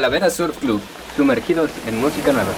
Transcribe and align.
Calavera 0.00 0.30
Surf 0.30 0.56
Club, 0.56 0.80
sumergidos 1.14 1.70
en 1.86 2.00
música 2.00 2.32
nueva. 2.32 2.54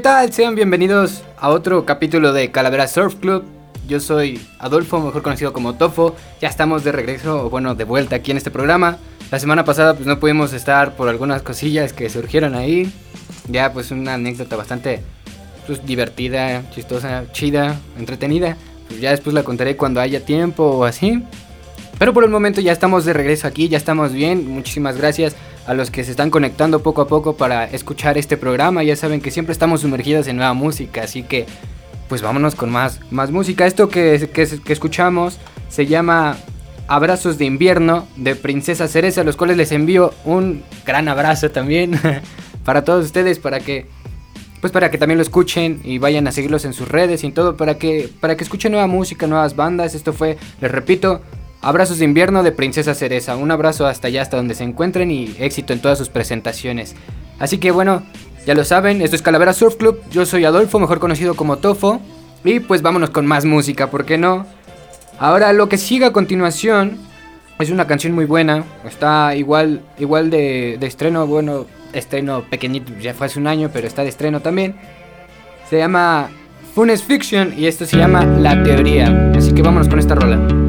Tal? 0.00 0.32
Sean 0.32 0.54
bienvenidos 0.54 1.22
a 1.38 1.50
otro 1.50 1.84
capítulo 1.84 2.32
de 2.32 2.50
Calavera 2.50 2.88
Surf 2.88 3.16
Club. 3.16 3.44
Yo 3.86 4.00
soy 4.00 4.40
Adolfo, 4.58 4.98
mejor 4.98 5.20
conocido 5.20 5.52
como 5.52 5.74
Tofo. 5.74 6.16
Ya 6.40 6.48
estamos 6.48 6.84
de 6.84 6.92
regreso, 6.92 7.50
bueno, 7.50 7.74
de 7.74 7.84
vuelta 7.84 8.16
aquí 8.16 8.30
en 8.30 8.38
este 8.38 8.50
programa. 8.50 8.96
La 9.30 9.38
semana 9.38 9.64
pasada 9.64 9.94
pues 9.94 10.06
no 10.06 10.18
pudimos 10.18 10.54
estar 10.54 10.96
por 10.96 11.08
algunas 11.10 11.42
cosillas 11.42 11.92
que 11.92 12.08
surgieron 12.08 12.54
ahí. 12.54 12.90
Ya 13.48 13.74
pues 13.74 13.90
una 13.90 14.14
anécdota 14.14 14.56
bastante 14.56 15.02
pues, 15.66 15.84
divertida, 15.84 16.62
chistosa, 16.70 17.24
chida, 17.32 17.78
entretenida. 17.98 18.56
Pues 18.88 19.00
ya 19.00 19.10
después 19.10 19.34
la 19.34 19.42
contaré 19.42 19.76
cuando 19.76 20.00
haya 20.00 20.24
tiempo 20.24 20.64
o 20.64 20.84
así. 20.84 21.22
Pero 21.98 22.14
por 22.14 22.24
el 22.24 22.30
momento 22.30 22.62
ya 22.62 22.72
estamos 22.72 23.04
de 23.04 23.12
regreso 23.12 23.46
aquí, 23.46 23.68
ya 23.68 23.76
estamos 23.76 24.12
bien. 24.12 24.48
Muchísimas 24.48 24.96
gracias 24.96 25.36
a 25.66 25.74
los 25.74 25.90
que 25.90 26.04
se 26.04 26.10
están 26.10 26.30
conectando 26.30 26.82
poco 26.82 27.02
a 27.02 27.08
poco 27.08 27.36
para 27.36 27.64
escuchar 27.64 28.18
este 28.18 28.36
programa. 28.36 28.82
Ya 28.82 28.96
saben 28.96 29.20
que 29.20 29.30
siempre 29.30 29.52
estamos 29.52 29.82
sumergidos 29.82 30.26
en 30.26 30.36
nueva 30.36 30.54
música, 30.54 31.02
así 31.02 31.22
que 31.22 31.46
pues 32.08 32.22
vámonos 32.22 32.54
con 32.54 32.70
más, 32.70 33.00
más 33.10 33.30
música. 33.30 33.66
Esto 33.66 33.88
que, 33.88 34.28
que, 34.32 34.72
escuchamos 34.72 35.38
se 35.68 35.86
llama 35.86 36.36
Abrazos 36.88 37.38
de 37.38 37.44
invierno 37.44 38.08
de 38.16 38.34
Princesa 38.34 38.88
Cereza, 38.88 39.22
los 39.22 39.36
cuales 39.36 39.56
les 39.56 39.70
envío 39.70 40.12
un 40.24 40.64
gran 40.84 41.08
abrazo 41.08 41.50
también 41.50 41.92
para 42.64 42.84
todos 42.84 43.04
ustedes, 43.06 43.38
para 43.38 43.60
que 43.60 43.86
pues 44.60 44.72
para 44.72 44.90
que 44.90 44.98
también 44.98 45.16
lo 45.16 45.22
escuchen 45.22 45.80
y 45.84 45.98
vayan 45.98 46.26
a 46.26 46.32
seguirlos 46.32 46.64
en 46.64 46.74
sus 46.74 46.88
redes 46.88 47.24
y 47.24 47.32
todo, 47.32 47.56
para 47.56 47.78
que, 47.78 48.10
para 48.20 48.36
que 48.36 48.44
escuchen 48.44 48.72
nueva 48.72 48.86
música, 48.86 49.26
nuevas 49.26 49.56
bandas. 49.56 49.94
Esto 49.94 50.12
fue, 50.12 50.36
les 50.60 50.70
repito, 50.70 51.22
Abrazos 51.62 51.98
de 51.98 52.06
invierno 52.06 52.42
de 52.42 52.52
Princesa 52.52 52.94
Cereza. 52.94 53.36
Un 53.36 53.50
abrazo 53.50 53.86
hasta 53.86 54.08
allá, 54.08 54.22
hasta 54.22 54.36
donde 54.36 54.54
se 54.54 54.64
encuentren 54.64 55.10
y 55.10 55.34
éxito 55.38 55.72
en 55.72 55.80
todas 55.80 55.98
sus 55.98 56.08
presentaciones. 56.08 56.94
Así 57.38 57.58
que 57.58 57.70
bueno, 57.70 58.02
ya 58.46 58.54
lo 58.54 58.64
saben, 58.64 59.02
esto 59.02 59.16
es 59.16 59.22
Calavera 59.22 59.52
Surf 59.52 59.76
Club. 59.76 60.00
Yo 60.10 60.24
soy 60.24 60.44
Adolfo, 60.44 60.78
mejor 60.78 61.00
conocido 61.00 61.34
como 61.34 61.58
Tofo. 61.58 62.00
Y 62.44 62.60
pues 62.60 62.80
vámonos 62.80 63.10
con 63.10 63.26
más 63.26 63.44
música, 63.44 63.90
¿por 63.90 64.06
qué 64.06 64.16
no? 64.16 64.46
Ahora 65.18 65.52
lo 65.52 65.68
que 65.68 65.76
sigue 65.76 66.06
a 66.06 66.12
continuación 66.12 66.96
es 67.58 67.70
una 67.70 67.86
canción 67.86 68.14
muy 68.14 68.24
buena. 68.24 68.64
Está 68.86 69.36
igual, 69.36 69.82
igual 69.98 70.30
de, 70.30 70.78
de 70.80 70.86
estreno, 70.86 71.26
bueno, 71.26 71.66
estreno 71.92 72.42
pequeñito, 72.48 72.92
ya 72.98 73.12
fue 73.12 73.26
hace 73.26 73.38
un 73.38 73.46
año, 73.46 73.68
pero 73.70 73.86
está 73.86 74.02
de 74.02 74.08
estreno 74.08 74.40
también. 74.40 74.76
Se 75.68 75.76
llama 75.76 76.30
Funes 76.74 77.02
Fiction 77.02 77.52
y 77.56 77.66
esto 77.66 77.84
se 77.84 77.98
llama 77.98 78.24
La 78.24 78.62
Teoría. 78.62 79.30
Así 79.36 79.52
que 79.52 79.60
vámonos 79.60 79.88
con 79.88 79.98
esta 79.98 80.14
rola. 80.14 80.59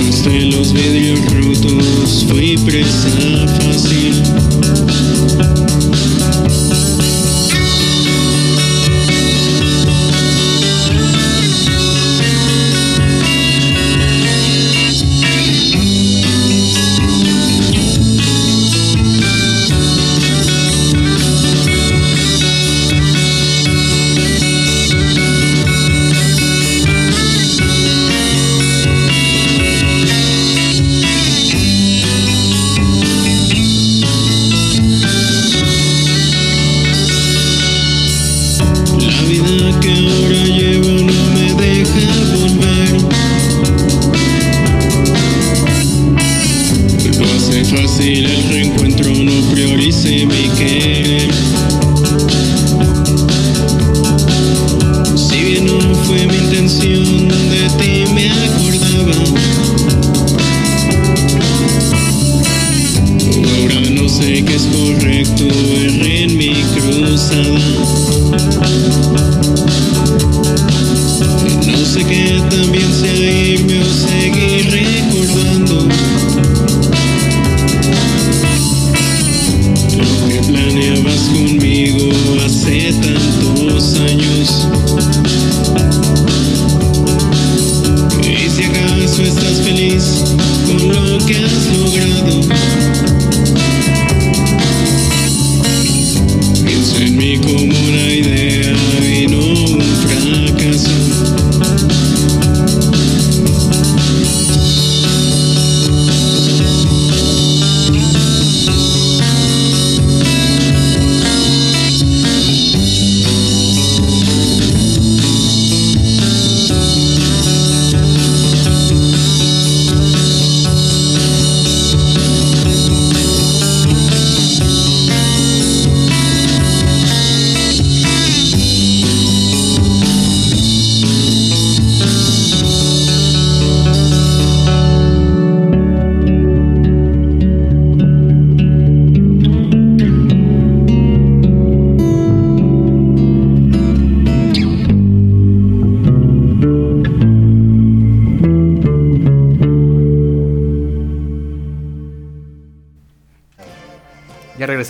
entre 0.00 0.44
los 0.46 0.72
vidrios 0.72 1.20
rotos 1.32 2.26
fui 2.28 2.56
presa 2.56 3.46
fácil. 3.60 3.91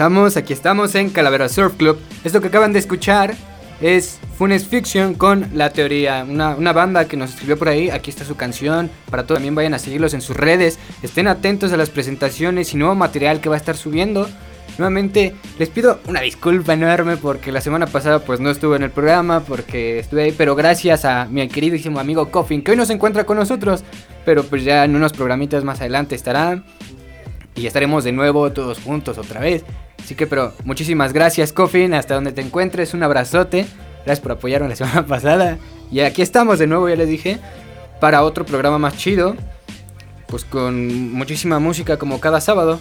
Regresamos. 0.03 0.37
Aquí 0.37 0.53
estamos 0.53 0.95
en 0.97 1.11
Calavera 1.11 1.49
Surf 1.49 1.77
Club. 1.77 1.99
Esto 2.25 2.41
que 2.41 2.49
acaban 2.49 2.73
de 2.73 2.81
escuchar 2.81 3.35
es 3.81 4.19
Funes 4.37 4.67
Fiction 4.67 5.15
con 5.15 5.49
La 5.55 5.71
Teoría, 5.71 6.27
una, 6.29 6.73
banda 6.73 7.07
que 7.07 7.17
nos 7.17 7.31
escribió 7.31 7.57
por 7.57 7.69
ahí. 7.69 7.89
Aquí 7.89 8.11
está 8.11 8.25
su 8.25 8.35
canción. 8.35 8.91
Para 9.11 9.25
todos 9.25 9.37
también 9.37 9.55
vayan 9.55 9.75
a 9.75 9.79
seguirlos 9.79 10.15
en 10.15 10.21
sus 10.21 10.37
redes. 10.37 10.79
Estén 11.03 11.29
atentos 11.29 11.73
a 11.73 11.77
las 11.77 11.91
presentaciones 11.91 12.75
y 12.75 12.79
nuevo 12.79 12.97
material 12.97 13.41
que 13.41 13.49
va 13.49 13.55
a 13.55 13.59
estar 13.59 13.77
subiendo. 13.77 14.29
Nuevamente 14.77 15.35
les 15.59 15.69
pido 15.69 16.01
una 16.09 16.21
disculpa 16.21 16.73
enorme 16.73 17.17
porque 17.17 17.53
la 17.53 17.61
semana 17.61 17.87
pasada 17.87 18.21
pues 18.21 18.41
no 18.41 18.51
estuve 18.51 18.77
en 18.77 18.85
el 18.85 18.91
programa 18.91 19.41
porque 19.41 19.99
estuve 19.99 20.33
pero 20.33 20.57
gracias 20.57 21.05
a 21.05 21.27
mi 21.27 21.47
queridísimo 21.47 22.01
amigo 22.01 22.31
Coffin 22.31 22.63
que 22.63 22.71
hoy 22.71 22.79
no 22.79 22.85
encuentra 22.85 23.25
con 23.25 23.37
nosotros, 23.37 23.85
pero 24.25 24.45
pues 24.45 24.65
ya 24.65 24.85
en 24.85 24.97
unos 24.97 25.13
programitas 25.13 25.63
más 25.63 25.81
adelante 25.81 26.15
estará 26.15 26.65
y 27.55 27.67
estaremos 27.67 28.05
de 28.05 28.13
nuevo 28.13 28.51
todos 28.53 28.81
juntos 28.81 29.19
otra 29.19 29.41
vez. 29.41 29.65
Así 30.13 30.19
que 30.19 30.27
pero 30.27 30.53
muchísimas 30.67 31.15
gracias 31.15 31.55
Coffin, 31.55 31.95
hasta 31.95 32.17
donde 32.17 32.33
te 32.33 32.43
encuentres, 32.43 32.93
un 32.93 33.03
abrazote. 33.03 33.65
Gracias 34.05 34.21
por 34.21 34.33
apoyarme 34.33 34.69
la 34.69 34.77
semana 34.77 35.07
pasada. 35.07 35.57
Y 35.91 36.01
aquí 36.01 36.21
estamos 36.21 36.59
de 36.59 36.67
nuevo, 36.67 36.87
ya 36.87 36.97
les 36.97 37.09
dije, 37.09 37.39
para 37.99 38.23
otro 38.23 38.45
programa 38.45 38.77
más 38.77 38.95
chido, 38.99 39.35
pues 40.27 40.45
con 40.45 41.13
muchísima 41.13 41.59
música 41.61 41.97
como 41.97 42.21
cada 42.21 42.43
sábado. 42.43 42.79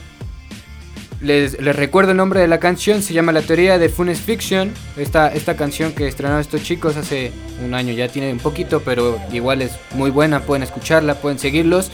Les, 1.22 1.54
recuerdo 1.64 2.12
el 2.12 2.18
nombre 2.18 2.42
de 2.42 2.50
la 2.50 2.60
canción, 2.60 3.02
se 3.02 3.14
llama 3.14 3.32
La 3.32 3.44
Teoría 3.44 3.78
de 3.78 3.88
Funes 3.88 4.20
Fiction. 4.20 4.74
Esta, 4.98 5.30
esta 5.30 5.56
canción 5.56 5.94
que 5.94 6.10
estrenaron 6.10 6.42
estos 6.42 6.64
chicos 6.64 6.98
hace 6.98 7.32
un 7.64 7.74
año, 7.74 7.94
ya 7.94 8.10
tiene 8.10 8.34
un 8.34 8.40
poquito, 8.40 8.82
pero 8.84 9.18
igual 9.32 9.62
es 9.62 9.72
muy 9.94 10.12
buena, 10.12 10.42
pueden 10.42 10.64
escucharla, 10.64 11.16
pueden 11.16 11.40
seguirlos. 11.40 11.92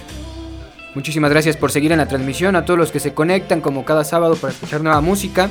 Muchísimas 0.98 1.30
gracias 1.30 1.56
por 1.58 1.72
seguir 1.72 1.92
en 1.92 2.00
la 2.00 2.08
transmisión, 2.08 2.56
a 2.56 2.66
todos 2.66 2.80
los 2.80 2.92
que 2.92 3.00
se 3.00 3.14
conectan 3.14 3.62
como 3.62 3.86
cada 3.86 4.04
sábado 4.04 4.36
para 4.36 4.52
escuchar 4.52 4.82
nueva 4.82 5.00
música. 5.00 5.48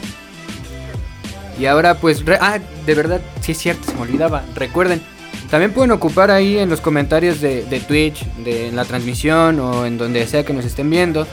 Y 1.56 1.66
ahora 1.66 1.94
pues, 2.00 2.24
ah, 2.40 2.58
de 2.84 2.94
verdad, 2.96 3.20
sí 3.42 3.52
es 3.52 3.58
cierto, 3.58 3.84
se 3.84 3.94
me 3.94 4.00
olvidaba, 4.00 4.42
recuerden, 4.56 5.00
también 5.48 5.72
pueden 5.72 5.92
ocupar 5.92 6.32
ahí 6.32 6.58
en 6.58 6.68
los 6.68 6.80
comentarios 6.80 7.40
de, 7.40 7.62
Twitch, 7.86 8.26
de, 8.38 8.66
en 8.66 8.74
la 8.74 8.84
transmisión 8.86 9.60
o 9.60 9.86
en 9.86 9.98
donde 9.98 10.26
sea 10.26 10.44
que 10.44 10.52
nos 10.52 10.64
estén 10.64 10.90
viendo 10.90 11.28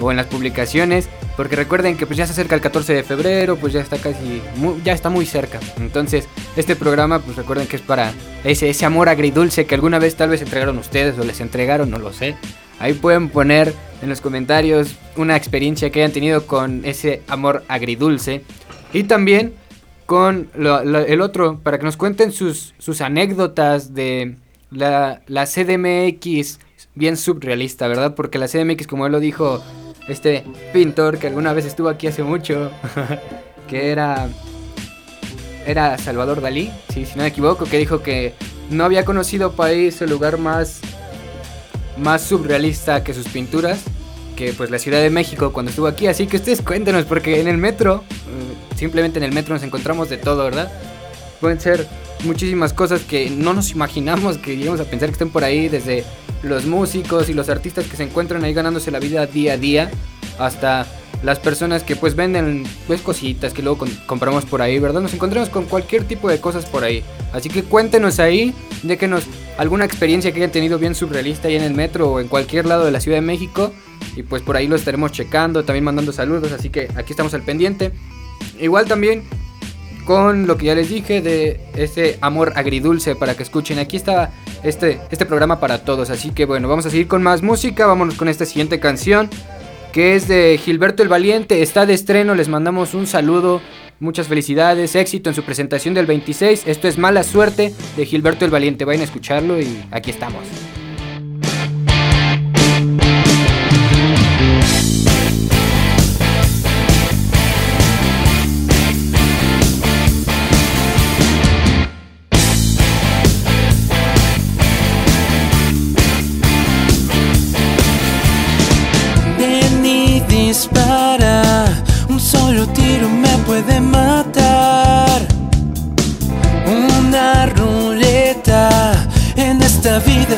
o 0.00 0.10
en 0.10 0.16
las 0.16 0.26
publicaciones, 0.26 1.08
porque 1.36 1.54
recuerden 1.54 1.96
que 1.96 2.04
pues 2.04 2.16
ya 2.16 2.26
se 2.26 2.32
acerca 2.32 2.56
el 2.56 2.60
14 2.60 2.92
de 2.94 3.04
febrero, 3.04 3.54
pues 3.54 3.72
ya 3.72 3.80
está 3.80 3.96
casi, 3.98 4.42
ya 4.82 4.92
está 4.92 5.08
muy 5.08 5.24
cerca. 5.24 5.60
Entonces, 5.78 6.26
este 6.56 6.74
programa 6.74 7.20
pues 7.20 7.36
recuerden 7.36 7.68
que 7.68 7.76
es 7.76 7.82
para 7.82 8.12
ese, 8.42 8.70
ese 8.70 8.86
amor 8.86 9.08
agridulce 9.08 9.66
que 9.66 9.76
alguna 9.76 10.00
vez 10.00 10.16
tal 10.16 10.30
vez 10.30 10.42
entregaron 10.42 10.78
ustedes 10.78 11.16
o 11.16 11.22
les 11.22 11.40
entregaron, 11.40 11.92
no 11.92 12.00
lo 12.00 12.12
sé. 12.12 12.34
Ahí 12.82 12.94
pueden 12.94 13.28
poner 13.28 13.72
en 14.02 14.08
los 14.08 14.20
comentarios 14.20 14.96
una 15.16 15.36
experiencia 15.36 15.90
que 15.90 16.00
hayan 16.00 16.10
tenido 16.10 16.48
con 16.48 16.84
ese 16.84 17.22
amor 17.28 17.62
agridulce. 17.68 18.42
Y 18.92 19.04
también 19.04 19.54
con 20.04 20.50
el 20.56 21.20
otro, 21.20 21.60
para 21.62 21.78
que 21.78 21.84
nos 21.84 21.96
cuenten 21.96 22.32
sus, 22.32 22.74
sus 22.78 23.00
anécdotas 23.00 23.94
de 23.94 24.34
la, 24.72 25.22
la 25.28 25.46
CDMX 25.46 26.58
bien 26.96 27.16
surrealista, 27.16 27.86
¿verdad? 27.86 28.16
Porque 28.16 28.40
la 28.40 28.48
CDMX, 28.48 28.88
como 28.88 29.06
él 29.06 29.12
lo 29.12 29.20
dijo 29.20 29.62
este 30.08 30.42
pintor 30.72 31.18
que 31.18 31.28
alguna 31.28 31.52
vez 31.52 31.66
estuvo 31.66 31.88
aquí 31.88 32.08
hace 32.08 32.24
mucho, 32.24 32.72
que 33.68 33.92
era 33.92 34.28
era 35.66 35.96
Salvador 35.98 36.40
Dalí, 36.40 36.72
sí, 36.92 37.06
si 37.06 37.14
no 37.14 37.22
me 37.22 37.28
equivoco, 37.28 37.66
que 37.66 37.78
dijo 37.78 38.02
que 38.02 38.34
no 38.70 38.84
había 38.84 39.04
conocido 39.04 39.52
país 39.52 40.02
o 40.02 40.06
lugar 40.06 40.36
más 40.36 40.80
más 42.02 42.22
surrealista 42.22 43.04
que 43.04 43.14
sus 43.14 43.28
pinturas, 43.28 43.80
que 44.36 44.52
pues 44.52 44.70
la 44.70 44.78
Ciudad 44.78 45.00
de 45.00 45.10
México 45.10 45.52
cuando 45.52 45.70
estuvo 45.70 45.86
aquí, 45.86 46.06
así 46.06 46.26
que 46.26 46.36
ustedes 46.36 46.62
cuéntenos 46.62 47.04
porque 47.04 47.40
en 47.40 47.48
el 47.48 47.58
metro, 47.58 48.04
eh, 48.10 48.76
simplemente 48.76 49.18
en 49.18 49.24
el 49.24 49.32
metro 49.32 49.54
nos 49.54 49.62
encontramos 49.62 50.08
de 50.08 50.16
todo, 50.16 50.44
¿verdad? 50.44 50.70
Pueden 51.40 51.60
ser 51.60 51.86
muchísimas 52.24 52.72
cosas 52.72 53.02
que 53.02 53.30
no 53.30 53.52
nos 53.52 53.70
imaginamos 53.70 54.38
que 54.38 54.56
llegamos 54.56 54.80
a 54.80 54.84
pensar 54.84 55.08
que 55.08 55.14
estén 55.14 55.30
por 55.30 55.44
ahí, 55.44 55.68
desde 55.68 56.04
los 56.42 56.66
músicos 56.66 57.28
y 57.28 57.34
los 57.34 57.48
artistas 57.48 57.86
que 57.86 57.96
se 57.96 58.02
encuentran 58.02 58.44
ahí 58.44 58.52
ganándose 58.52 58.90
la 58.90 58.98
vida 58.98 59.26
día 59.26 59.54
a 59.54 59.56
día, 59.56 59.90
hasta 60.38 60.86
las 61.22 61.38
personas 61.38 61.84
que 61.84 61.96
pues 61.96 62.16
venden 62.16 62.64
pues 62.86 63.00
cositas 63.00 63.52
que 63.52 63.62
luego 63.62 63.86
compramos 64.06 64.44
por 64.44 64.60
ahí, 64.60 64.78
¿verdad? 64.78 65.00
Nos 65.00 65.14
encontramos 65.14 65.48
con 65.48 65.64
cualquier 65.66 66.04
tipo 66.04 66.28
de 66.28 66.40
cosas 66.40 66.66
por 66.66 66.84
ahí. 66.84 67.04
Así 67.32 67.48
que 67.48 67.62
cuéntenos 67.62 68.18
ahí, 68.18 68.54
déquenos 68.82 69.24
alguna 69.56 69.84
experiencia 69.84 70.32
que 70.32 70.38
hayan 70.38 70.50
tenido 70.50 70.78
bien 70.78 70.94
surrealista 70.94 71.48
ahí 71.48 71.56
en 71.56 71.62
el 71.62 71.74
metro 71.74 72.10
o 72.10 72.20
en 72.20 72.28
cualquier 72.28 72.66
lado 72.66 72.84
de 72.84 72.90
la 72.90 73.00
Ciudad 73.00 73.18
de 73.18 73.22
México. 73.22 73.72
Y 74.16 74.24
pues 74.24 74.42
por 74.42 74.56
ahí 74.56 74.66
lo 74.66 74.76
estaremos 74.76 75.12
checando, 75.12 75.64
también 75.64 75.84
mandando 75.84 76.12
saludos, 76.12 76.52
así 76.52 76.70
que 76.70 76.88
aquí 76.96 77.12
estamos 77.12 77.32
al 77.34 77.42
pendiente. 77.42 77.92
Igual 78.58 78.86
también 78.86 79.22
con 80.04 80.48
lo 80.48 80.56
que 80.56 80.66
ya 80.66 80.74
les 80.74 80.88
dije 80.88 81.22
de 81.22 81.60
ese 81.76 82.18
amor 82.20 82.52
agridulce 82.56 83.14
para 83.14 83.36
que 83.36 83.44
escuchen. 83.44 83.78
Aquí 83.78 83.96
está 83.96 84.32
este, 84.64 85.00
este 85.12 85.24
programa 85.24 85.60
para 85.60 85.84
todos. 85.84 86.10
Así 86.10 86.30
que 86.30 86.44
bueno, 86.44 86.68
vamos 86.68 86.84
a 86.86 86.90
seguir 86.90 87.06
con 87.06 87.22
más 87.22 87.42
música. 87.42 87.86
Vámonos 87.86 88.16
con 88.16 88.28
esta 88.28 88.44
siguiente 88.44 88.80
canción 88.80 89.30
que 89.92 90.16
es 90.16 90.26
de 90.26 90.58
Gilberto 90.62 91.02
el 91.02 91.08
Valiente. 91.08 91.62
Está 91.62 91.86
de 91.86 91.94
estreno, 91.94 92.34
les 92.34 92.48
mandamos 92.48 92.94
un 92.94 93.06
saludo. 93.06 93.60
Muchas 94.00 94.26
felicidades, 94.26 94.96
éxito 94.96 95.30
en 95.30 95.36
su 95.36 95.44
presentación 95.44 95.94
del 95.94 96.06
26. 96.06 96.66
Esto 96.66 96.88
es 96.88 96.98
Mala 96.98 97.22
Suerte 97.22 97.72
de 97.96 98.06
Gilberto 98.06 98.44
el 98.44 98.50
Valiente. 98.50 98.84
Vayan 98.84 99.02
a 99.02 99.04
escucharlo 99.04 99.60
y 99.60 99.84
aquí 99.92 100.10
estamos. 100.10 100.42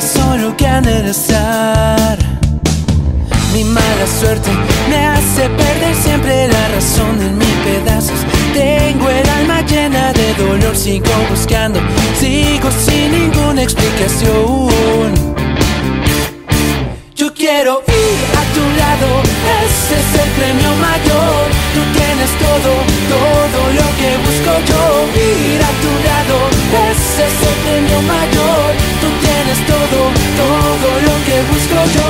Solo 0.01 0.55
ganar 0.57 1.05
azar. 1.05 2.17
Mi 3.53 3.63
mala 3.63 4.07
suerte 4.19 4.49
me 4.89 4.97
hace 5.05 5.49
perder 5.49 5.95
siempre 5.95 6.47
la 6.47 6.67
razón 6.69 7.21
en 7.21 7.37
mis 7.37 7.55
pedazos. 7.65 8.19
Tengo 8.53 9.09
el 9.09 9.29
alma 9.29 9.61
llena 9.61 10.13
de 10.13 10.33
dolor, 10.35 10.75
sigo 10.75 11.11
buscando, 11.29 11.79
sigo 12.19 12.69
sin 12.71 13.11
ninguna 13.11 13.63
explicación. 13.63 15.13
Yo 17.15 17.33
quiero 17.33 17.81
ir 17.87 17.94
ese 19.85 19.95
es 19.99 20.11
el 20.23 20.29
premio 20.31 20.71
mayor. 20.77 21.45
Tú 21.75 21.81
tienes 21.93 22.31
todo, 22.39 22.71
todo 23.13 23.59
lo 23.79 23.87
que 23.99 24.09
busco 24.25 24.53
yo. 24.69 24.83
Ir 25.13 25.61
a 25.61 25.71
tu 25.83 25.91
lado, 26.07 26.37
ese 26.89 27.23
es 27.29 27.37
el 27.49 27.57
premio 27.63 27.99
mayor. 28.01 28.67
Tú 29.01 29.07
tienes 29.25 29.59
todo, 29.67 29.99
todo 30.41 30.89
lo 31.07 31.15
que 31.27 31.37
busco 31.51 31.79
yo. 31.95 32.09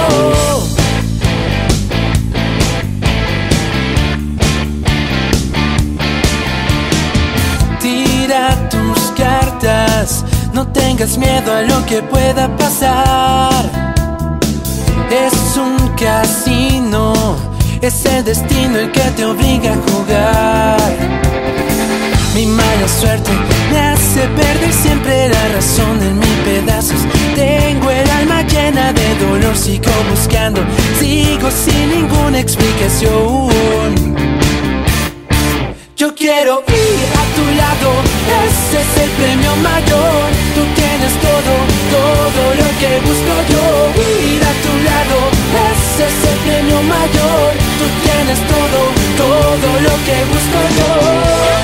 Tira 7.82 8.46
tus 8.70 9.00
cartas, 9.18 10.24
no 10.54 10.68
tengas 10.68 11.18
miedo 11.18 11.54
a 11.54 11.62
lo 11.62 11.86
que 11.86 12.02
pueda 12.02 12.48
pasar 12.56 13.86
es 15.24 15.58
un 15.58 15.78
casino, 15.96 17.14
es 17.88 18.06
el 18.06 18.24
destino 18.24 18.80
el 18.80 18.92
que 18.92 19.12
te 19.16 19.26
obliga 19.26 19.74
a 19.74 19.76
jugar. 19.76 20.92
Mi 22.34 22.48
mala 22.48 22.88
suerte 22.88 23.30
me 23.72 23.80
hace 23.80 24.22
perder 24.30 24.74
siempre 24.74 25.30
la 25.30 25.48
razón 25.50 26.02
en 26.02 26.18
mis 26.18 26.38
pedazos. 26.46 26.98
Tengo 27.36 27.92
el 27.92 28.10
alma 28.10 28.42
llena 28.42 28.92
de 28.92 29.16
dolor, 29.24 29.56
sigo 29.56 29.92
buscando, 30.10 30.62
sigo 31.00 31.50
sin 31.52 31.90
ninguna 31.90 32.40
explicación. 32.40 33.54
Yo 35.96 36.16
quiero 36.16 36.64
ir 36.68 37.08
a 37.22 37.26
tu 37.36 37.46
lado, 37.62 37.90
ese 38.48 38.82
es 38.82 39.04
el 39.04 39.10
premio 39.12 39.56
mayor. 39.58 40.26
Tú 40.56 40.62
tienes 40.74 41.14
todo, 41.22 41.54
todo 41.96 42.42
lo 42.62 42.68
que 42.80 42.92
busco 43.08 43.34
yo. 43.54 43.64
Ir 44.34 44.44
a 44.44 44.54
tu 44.66 44.74
lado, 44.90 45.35
ese 45.72 46.04
es 46.06 46.32
el 46.32 46.38
premio 46.46 46.82
mayor. 46.84 47.52
Tú 47.80 47.86
tienes 48.04 48.40
todo, 48.48 48.80
todo 49.18 49.70
lo 49.82 49.94
que 50.06 50.18
busco 50.32 50.60
yo. 50.78 51.56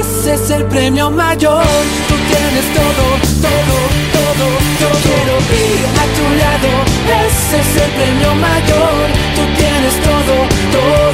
ese 0.00 0.34
es 0.34 0.50
el 0.50 0.64
premio 0.66 1.10
mayor. 1.10 1.64
Tú 2.08 2.14
tienes 2.28 2.66
todo, 2.74 3.04
todo, 3.42 3.76
todo, 4.12 4.69
es 7.52 7.76
el 7.76 7.90
premio 7.90 8.34
mayor. 8.34 9.06
Tú 9.34 9.42
tienes 9.56 9.94
todo, 10.02 10.34
todo 10.72 11.09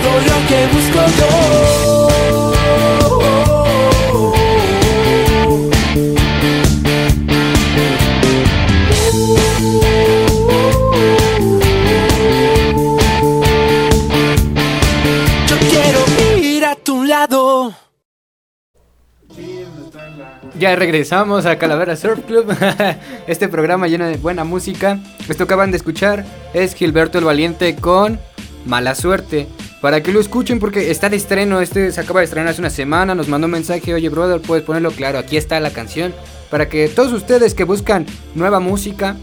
Regresamos 20.74 21.46
a 21.46 21.58
Calavera 21.58 21.94
Surf 21.94 22.24
Club, 22.26 22.52
este 23.28 23.46
programa 23.46 23.86
lleno 23.86 24.06
de 24.06 24.16
buena 24.16 24.42
música. 24.42 24.98
Esto 25.28 25.44
acaban 25.44 25.70
de 25.70 25.76
escuchar 25.76 26.24
es 26.54 26.74
Gilberto 26.74 27.18
el 27.18 27.24
Valiente 27.24 27.76
con 27.76 28.18
Mala 28.64 28.96
Suerte. 28.96 29.46
Para 29.80 30.02
que 30.02 30.12
lo 30.12 30.18
escuchen 30.18 30.58
porque 30.58 30.90
está 30.90 31.08
de 31.08 31.18
estreno, 31.18 31.60
este 31.60 31.92
se 31.92 32.00
acaba 32.00 32.18
de 32.18 32.24
estrenar 32.24 32.50
hace 32.50 32.60
una 32.60 32.70
semana, 32.70 33.14
nos 33.14 33.28
mandó 33.28 33.44
un 33.44 33.52
mensaje, 33.52 33.94
oye 33.94 34.08
brother, 34.08 34.40
puedes 34.40 34.64
ponerlo 34.64 34.90
claro, 34.90 35.20
aquí 35.20 35.36
está 35.36 35.60
la 35.60 35.70
canción. 35.70 36.12
Para 36.50 36.68
que 36.68 36.88
todos 36.88 37.12
ustedes 37.12 37.54
que 37.54 37.62
buscan 37.62 38.04
nueva 38.34 38.58
música, 38.58 39.14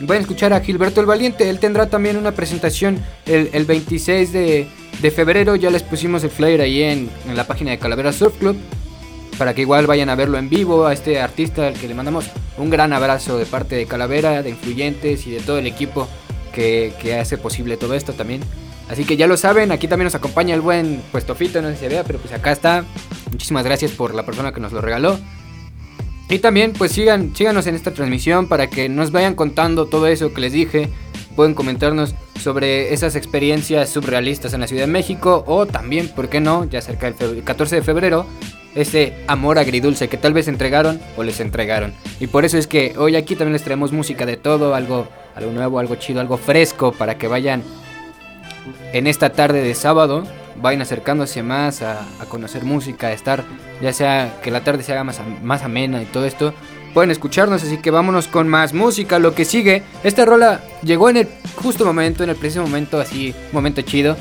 vayan 0.00 0.18
a 0.18 0.20
escuchar 0.20 0.52
a 0.52 0.60
Gilberto 0.60 1.00
el 1.00 1.06
Valiente. 1.06 1.48
Él 1.48 1.60
tendrá 1.60 1.86
también 1.86 2.18
una 2.18 2.32
presentación 2.32 2.98
el, 3.24 3.64
26 3.64 4.32
de, 4.34 4.68
febrero, 5.14 5.56
ya 5.56 5.70
les 5.70 5.82
pusimos 5.82 6.22
el 6.24 6.30
flyer 6.30 6.60
ahí 6.60 6.82
en, 6.82 7.08
en 7.26 7.36
la 7.36 7.46
página 7.46 7.70
de 7.70 7.78
Calavera 7.78 8.12
Surf 8.12 8.36
Club 8.36 8.56
para 9.40 9.54
que 9.54 9.62
igual 9.62 9.86
vayan 9.86 10.10
a 10.10 10.16
verlo 10.16 10.36
en 10.36 10.50
vivo, 10.50 10.84
a 10.84 10.92
este 10.92 11.18
artista 11.18 11.66
al 11.66 11.72
que 11.72 11.88
le 11.88 11.94
mandamos 11.94 12.26
un 12.58 12.68
gran 12.68 12.92
abrazo 12.92 13.38
de 13.38 13.46
parte 13.46 13.74
de 13.74 13.86
Calavera, 13.86 14.42
de 14.42 14.50
Influyentes 14.50 15.26
y 15.26 15.30
de 15.30 15.40
todo 15.40 15.56
el 15.56 15.66
equipo 15.66 16.06
que, 16.52 16.92
hace 17.18 17.38
posible 17.38 17.78
todo 17.78 17.94
esto 17.94 18.12
también. 18.12 18.42
Así 18.90 19.06
que 19.06 19.16
ya 19.16 19.26
lo 19.26 19.38
saben, 19.38 19.72
aquí 19.72 19.88
también 19.88 20.04
nos 20.04 20.14
acompaña 20.14 20.54
el 20.54 20.60
buen 20.60 21.00
puestofito, 21.10 21.62
no 21.62 21.68
sé 21.68 21.76
si 21.76 21.80
se 21.80 21.88
vea, 21.88 22.04
pero 22.04 22.18
pues 22.18 22.34
acá 22.34 22.52
está. 22.52 22.84
Muchísimas 23.32 23.64
gracias 23.64 23.92
por 23.92 24.14
la 24.14 24.26
persona 24.26 24.52
que 24.52 24.60
nos 24.60 24.72
lo 24.72 24.82
regaló. 24.82 25.18
Y 26.28 26.40
también 26.40 26.74
pues 26.74 26.92
sigan, 26.92 27.34
síganos 27.34 27.66
en 27.66 27.76
esta 27.76 27.94
transmisión 27.94 28.46
para 28.46 28.68
que 28.68 28.90
nos 28.90 29.10
vayan 29.10 29.34
contando 29.34 29.86
todo 29.86 30.06
eso 30.06 30.34
que 30.34 30.42
les 30.42 30.52
dije. 30.52 30.90
Pueden 31.34 31.54
comentarnos 31.54 32.14
sobre 32.38 32.92
esas 32.92 33.16
experiencias 33.16 33.88
surrealistas 33.88 34.52
en 34.52 34.60
la 34.60 34.66
Ciudad 34.66 34.82
de 34.82 34.92
México 34.92 35.44
o 35.46 35.64
también, 35.64 36.08
¿por 36.08 36.28
qué 36.28 36.40
no? 36.40 36.66
Ya 36.66 36.82
cerca 36.82 37.10
del 37.10 37.42
14 37.42 37.76
de 37.76 37.82
febrero 37.82 38.26
ese 38.74 39.14
amor 39.26 39.58
agridulce 39.58 40.08
que 40.08 40.16
tal 40.16 40.32
vez 40.32 40.48
entregaron 40.48 41.00
o 41.16 41.22
les 41.22 41.40
entregaron. 41.40 41.92
Y 42.20 42.26
por 42.26 42.44
eso 42.44 42.58
es 42.58 42.66
que 42.66 42.94
hoy 42.96 43.16
aquí 43.16 43.36
también 43.36 43.54
les 43.54 43.62
traemos 43.62 43.92
música 43.92 44.26
de 44.26 44.36
todo, 44.36 44.74
algo, 44.74 45.08
algo 45.34 45.52
nuevo, 45.52 45.78
algo 45.78 45.96
chido, 45.96 46.20
algo 46.20 46.36
fresco 46.36 46.92
para 46.92 47.18
que 47.18 47.28
vayan 47.28 47.62
en 48.92 49.06
esta 49.06 49.30
tarde 49.30 49.62
de 49.62 49.74
sábado, 49.74 50.24
vayan 50.56 50.82
acercándose 50.82 51.42
más 51.42 51.82
a, 51.82 52.06
conocer 52.28 52.64
música, 52.64 53.08
a 53.08 53.12
estar, 53.12 53.44
ya 53.80 53.92
sea 53.92 54.40
que 54.42 54.50
la 54.50 54.62
tarde 54.62 54.82
se 54.82 54.92
haga 54.92 55.04
más, 55.04 55.20
más 55.42 55.62
amena 55.62 56.02
y 56.02 56.06
todo 56.06 56.26
esto. 56.26 56.54
Pueden 56.94 57.12
escucharnos, 57.12 57.62
así 57.62 57.78
que 57.78 57.92
vámonos 57.92 58.26
con 58.26 58.48
más 58.48 58.74
música. 58.74 59.20
Lo 59.20 59.32
que 59.32 59.44
sigue, 59.44 59.84
esta 60.02 60.24
rola 60.24 60.60
llegó 60.82 61.08
en 61.08 61.18
el 61.18 61.28
justo 61.54 61.84
momento, 61.84 62.24
en 62.24 62.30
el 62.30 62.36
preciso 62.36 62.62
momento, 62.62 63.00
así, 63.00 63.32
momento 63.52 63.82
chido. 63.82 64.16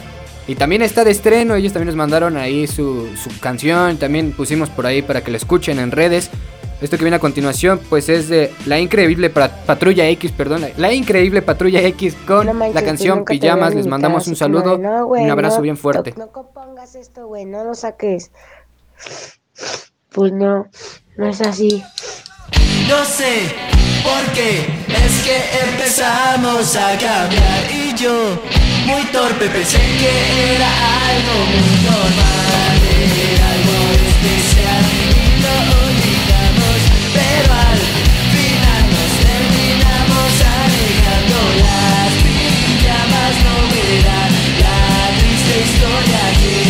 Y 0.50 0.56
también 0.56 0.82
está 0.82 1.04
de 1.04 1.12
estreno, 1.12 1.54
ellos 1.54 1.74
también 1.74 1.90
nos 1.90 1.96
mandaron 1.96 2.36
ahí 2.36 2.66
su, 2.66 3.08
canción, 3.40 3.98
también 3.98 4.32
pusimos 4.32 4.68
por 4.72 4.88
ahí 4.88 5.04
para 5.04 5.22
que 5.22 5.30
la 5.30 5.38
escuchen 5.38 5.78
en 5.78 5.92
redes. 5.92 6.32
Esto 6.82 6.98
que 6.98 7.04
viene 7.04 7.18
a 7.18 7.20
continuación, 7.20 7.80
pues 7.88 8.10
es 8.10 8.30
de 8.30 8.52
La 8.66 8.80
Increíble 8.80 9.30
Patrulla 9.30 10.10
X, 10.10 10.32
perdón, 10.32 10.66
La 10.78 10.92
Increíble 10.92 11.44
Patrulla 11.44 11.84
X 11.84 12.16
con 12.26 12.48
la 12.48 12.82
canción 12.82 13.26
Pijamas. 13.26 13.76
Les 13.76 13.86
mandamos 13.86 14.26
un 14.26 14.36
saludo, 14.36 14.78
un 14.78 15.30
abrazo 15.30 15.62
bien 15.62 15.78
fuerte. 15.78 16.16
No, 16.18 16.32
compongas 16.32 16.96
esto, 16.96 17.28
güey, 17.28 17.46
no 17.46 17.64
lo 17.64 17.76
saques. 17.76 18.32
Pues 20.12 20.34
no, 20.34 20.68
no 21.16 21.30
es 21.30 21.42
así. 21.42 21.84
No 22.88 23.06
sé 23.06 23.54
por 24.02 24.34
qué 24.34 24.62
es 24.88 25.24
que 25.24 25.70
empezamos 25.70 26.76
a 26.76 26.98
cambiar 26.98 27.72
y 27.72 27.96
yo 27.96 28.40
muy 28.90 29.04
torpe, 29.06 29.50
pensé 29.50 29.78
que 29.78 30.56
era 30.56 30.70
algo 31.10 31.36
muy 31.54 31.76
normal, 31.86 32.76
era 33.26 33.46
algo 33.56 33.78
especial. 34.10 34.84
Y 35.14 35.42
lo 35.44 35.54
olvidamos, 35.86 36.80
pero 37.14 37.50
al 37.70 37.82
final 38.36 38.82
nos 38.96 39.12
terminamos 39.28 40.32
alejando. 40.60 41.38
Las 41.66 42.12
pijamas 42.26 43.34
no 43.46 43.56
verán 43.74 44.32
la 44.64 44.80
triste 45.18 45.56
historia 45.66 46.24
que 46.40 46.69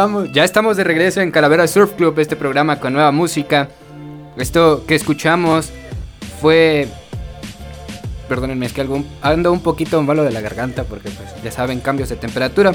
estamos, 0.00 0.32
ya 0.32 0.44
estamos 0.44 0.78
de 0.78 0.84
regreso 0.84 1.20
en 1.20 1.30
Calavera 1.30 1.66
Surf 1.66 1.92
Club, 1.92 2.18
este 2.20 2.34
programa 2.34 2.80
con 2.80 2.94
nueva 2.94 3.12
música. 3.12 3.68
Esto 4.38 4.86
que 4.86 4.94
escuchamos 4.94 5.70
fue 6.40 6.88
perdónenme, 8.26 8.64
es 8.64 8.72
que 8.72 8.80
algo, 8.80 9.04
ando 9.20 9.52
un 9.52 9.60
poquito 9.60 10.00
malo 10.00 10.24
de 10.24 10.32
la 10.32 10.40
garganta 10.40 10.84
porque 10.84 11.10
pues 11.10 11.28
ya 11.44 11.52
saben, 11.52 11.80
cambios 11.80 12.08
de 12.08 12.16
temperatura. 12.16 12.72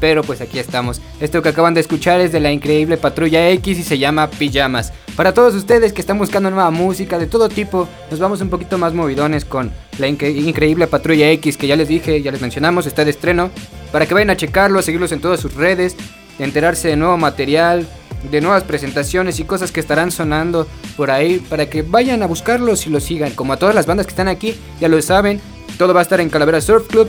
pero 0.00 0.24
pues 0.24 0.40
aquí 0.40 0.58
estamos. 0.58 1.00
Esto 1.20 1.42
que 1.42 1.50
acaban 1.50 1.74
de 1.74 1.80
escuchar 1.80 2.20
es 2.20 2.32
de 2.32 2.40
la 2.40 2.50
increíble 2.50 2.96
Patrulla 2.96 3.48
X 3.50 3.78
y 3.78 3.82
se 3.84 3.98
llama 3.98 4.28
Pijamas. 4.28 4.92
Para 5.14 5.32
todos 5.32 5.54
ustedes 5.54 5.92
que 5.92 6.00
están 6.00 6.18
buscando 6.18 6.50
nueva 6.50 6.72
música 6.72 7.20
de 7.20 7.28
todo 7.28 7.48
tipo, 7.48 7.86
nos 8.10 8.18
vamos 8.18 8.40
un 8.40 8.50
poquito 8.50 8.78
más 8.78 8.94
movidones 8.94 9.44
con 9.44 9.70
la 9.98 10.08
increíble 10.08 10.88
Patrulla 10.88 11.30
X 11.30 11.56
que 11.56 11.68
ya 11.68 11.76
les 11.76 11.86
dije, 11.86 12.20
ya 12.20 12.32
les 12.32 12.40
mencionamos, 12.40 12.86
está 12.86 13.04
de 13.04 13.12
estreno. 13.12 13.50
Para 13.92 14.06
que 14.06 14.14
vayan 14.14 14.30
a 14.30 14.36
checarlo, 14.36 14.80
a 14.80 14.82
seguirlos 14.82 15.12
en 15.12 15.20
todas 15.20 15.38
sus 15.38 15.54
redes, 15.54 15.96
enterarse 16.38 16.88
de 16.88 16.96
nuevo 16.96 17.16
material, 17.16 17.86
de 18.30 18.40
nuevas 18.40 18.64
presentaciones 18.64 19.38
y 19.40 19.44
cosas 19.44 19.72
que 19.72 19.80
estarán 19.80 20.10
sonando 20.10 20.66
por 20.96 21.10
ahí 21.10 21.38
para 21.38 21.66
que 21.66 21.82
vayan 21.82 22.22
a 22.22 22.26
buscarlos 22.26 22.86
y 22.86 22.90
los 22.90 23.04
sigan. 23.04 23.32
Como 23.32 23.52
a 23.52 23.56
todas 23.56 23.74
las 23.74 23.86
bandas 23.86 24.06
que 24.06 24.10
están 24.10 24.28
aquí, 24.28 24.54
ya 24.80 24.88
lo 24.88 25.00
saben, 25.02 25.40
todo 25.78 25.94
va 25.94 26.00
a 26.00 26.02
estar 26.02 26.20
en 26.20 26.30
Calavera 26.30 26.60
Surf 26.60 26.86
Club. 26.88 27.08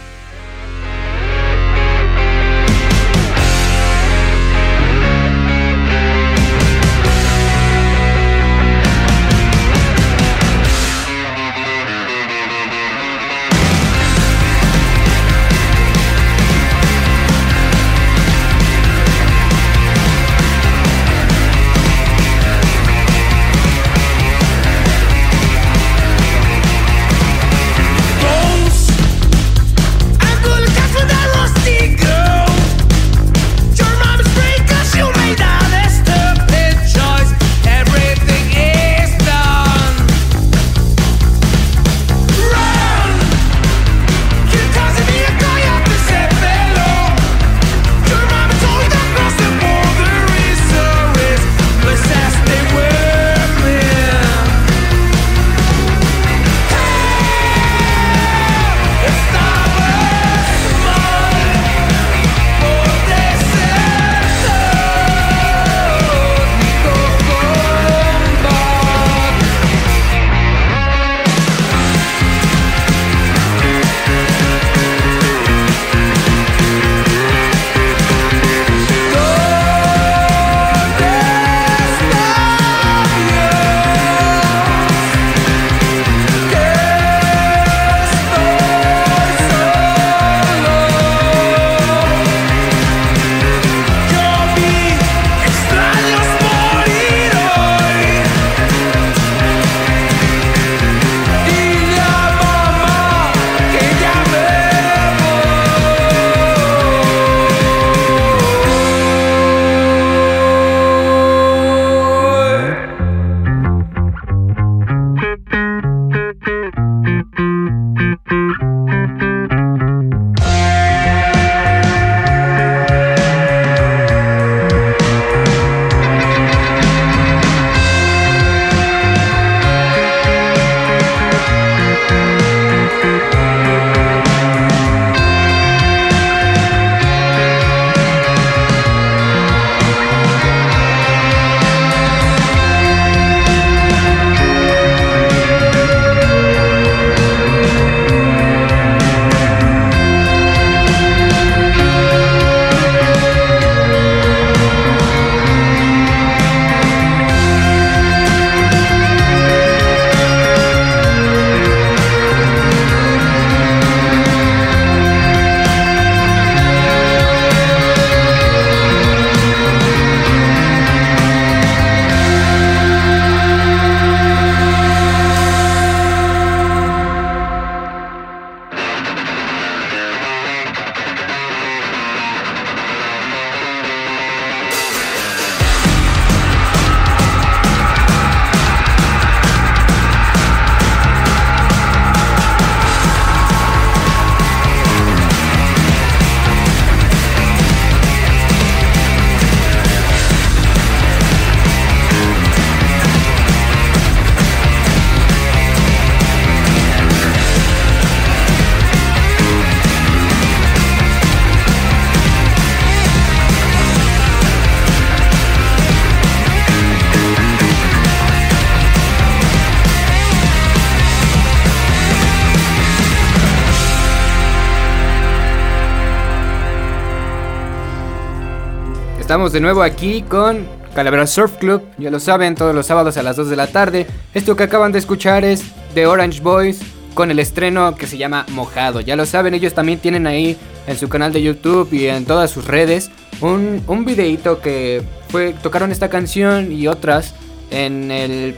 De 229.51 229.59
nuevo 229.59 229.83
aquí 229.83 230.21
con 230.21 230.65
Calavera 230.93 231.27
Surf 231.27 231.57
Club. 231.57 231.83
Ya 231.97 232.09
lo 232.09 232.19
saben, 232.19 232.55
todos 232.55 232.73
los 232.73 232.85
sábados 232.85 233.17
a 233.17 233.23
las 233.23 233.35
2 233.35 233.49
de 233.49 233.55
la 233.55 233.67
tarde. 233.67 234.07
Esto 234.33 234.55
que 234.55 234.63
acaban 234.63 234.91
de 234.91 234.99
escuchar 234.99 235.43
es 235.43 235.63
The 235.93 236.07
Orange 236.07 236.41
Boys 236.41 236.79
con 237.13 237.31
el 237.31 237.39
estreno 237.39 237.95
que 237.95 238.07
se 238.07 238.17
llama 238.17 238.45
Mojado. 238.51 239.01
Ya 239.01 239.15
lo 239.15 239.25
saben, 239.25 239.53
ellos 239.53 239.73
también 239.73 239.99
tienen 239.99 240.27
ahí 240.27 240.57
en 240.87 240.97
su 240.97 241.09
canal 241.09 241.33
de 241.33 241.41
YouTube 241.41 241.91
y 241.91 242.07
en 242.07 242.25
todas 242.25 242.51
sus 242.51 242.65
redes 242.65 243.11
un, 243.41 243.83
un 243.87 244.05
videito 244.05 244.61
que 244.61 245.03
fue 245.29 245.53
tocaron 245.53 245.91
esta 245.91 246.09
canción 246.09 246.71
y 246.71 246.87
otras 246.87 247.33
en 247.71 248.11
el 248.11 248.55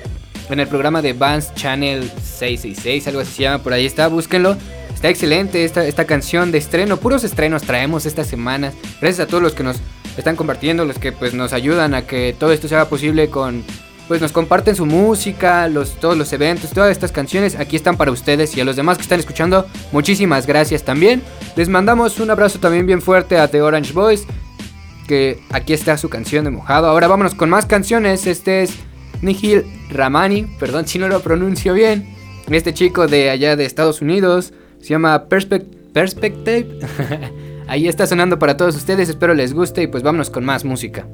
en 0.50 0.60
el 0.60 0.68
programa 0.68 1.02
de 1.02 1.14
Vans 1.14 1.54
Channel 1.56 2.10
666, 2.24 3.08
algo 3.08 3.20
así 3.20 3.32
se 3.34 3.44
llama, 3.44 3.64
por 3.64 3.74
ahí 3.74 3.86
está, 3.86 4.08
búsquenlo. 4.08 4.56
Está 4.94 5.10
excelente 5.10 5.64
esta, 5.64 5.86
esta 5.86 6.06
canción 6.06 6.52
de 6.52 6.58
estreno, 6.58 6.98
puros 6.98 7.24
estrenos 7.24 7.62
traemos 7.64 8.06
estas 8.06 8.28
semanas. 8.28 8.74
Gracias 9.00 9.28
a 9.28 9.30
todos 9.30 9.44
los 9.44 9.54
que 9.54 9.64
nos 9.64 9.78
están 10.18 10.36
compartiendo, 10.36 10.86
los 10.86 11.00
que 11.00 11.12
pues 11.12 11.34
nos 11.34 11.54
ayudan 11.54 11.94
a 11.94 12.04
que 12.04 12.36
todo 12.38 12.52
esto 12.52 12.68
sea 12.68 12.90
posible 12.90 13.30
con 13.30 13.64
pues 14.08 14.22
nos 14.22 14.32
comparten 14.32 14.76
su 14.76 14.86
música, 14.86 15.68
los, 15.68 15.96
todos 16.00 16.18
los 16.18 16.32
eventos, 16.32 16.72
todas 16.72 16.92
estas 16.92 17.12
canciones 17.12 17.56
aquí 17.56 17.76
están 17.76 17.98
para 17.98 18.12
ustedes 18.12 18.56
y 18.56 18.62
a 18.62 18.66
los 18.66 18.76
demás 18.78 18.98
que 18.98 19.04
están 19.04 19.20
escuchando, 19.20 19.68
muchísimas 19.92 20.48
gracias 20.48 20.84
también. 20.84 21.22
Les 21.56 21.68
mandamos 21.68 22.20
un 22.20 22.32
abrazo 22.32 22.60
también 22.60 22.86
bien 22.86 23.02
fuerte 23.02 23.38
a 23.38 23.50
The 23.50 23.62
Orange 23.62 23.92
Boys, 23.94 24.26
que 25.08 25.42
aquí 25.50 25.74
está 25.74 25.98
su 25.98 26.10
canción 26.10 26.46
de 26.46 26.52
mojado. 26.52 26.88
Ahora 26.88 27.08
vámonos 27.08 27.36
con 27.36 27.50
más 27.50 27.66
canciones, 27.66 28.28
este 28.28 28.64
es 28.64 28.76
Nihil 29.22 29.66
Ramani, 29.90 30.44
perdón 30.60 30.88
si 30.88 31.00
no 31.00 31.10
lo 31.10 31.22
pronuncio 31.22 31.74
bien, 31.74 32.16
este 32.50 32.74
chico 32.74 33.08
de 33.08 33.30
allá 33.30 33.58
de 33.58 33.66
Estados 33.66 34.02
Unidos, 34.02 34.54
se 34.80 34.90
llama 34.90 35.26
Perspective. 35.26 36.80
Ahí 37.68 37.88
está 37.88 38.08
sonando 38.08 38.40
para 38.40 38.56
todos 38.56 38.76
ustedes, 38.76 39.10
espero 39.10 39.34
les 39.34 39.54
guste 39.54 39.84
y 39.84 39.88
pues 39.88 40.02
vámonos 40.02 40.30
con 40.30 40.46
más 40.46 40.64
música. 40.64 41.06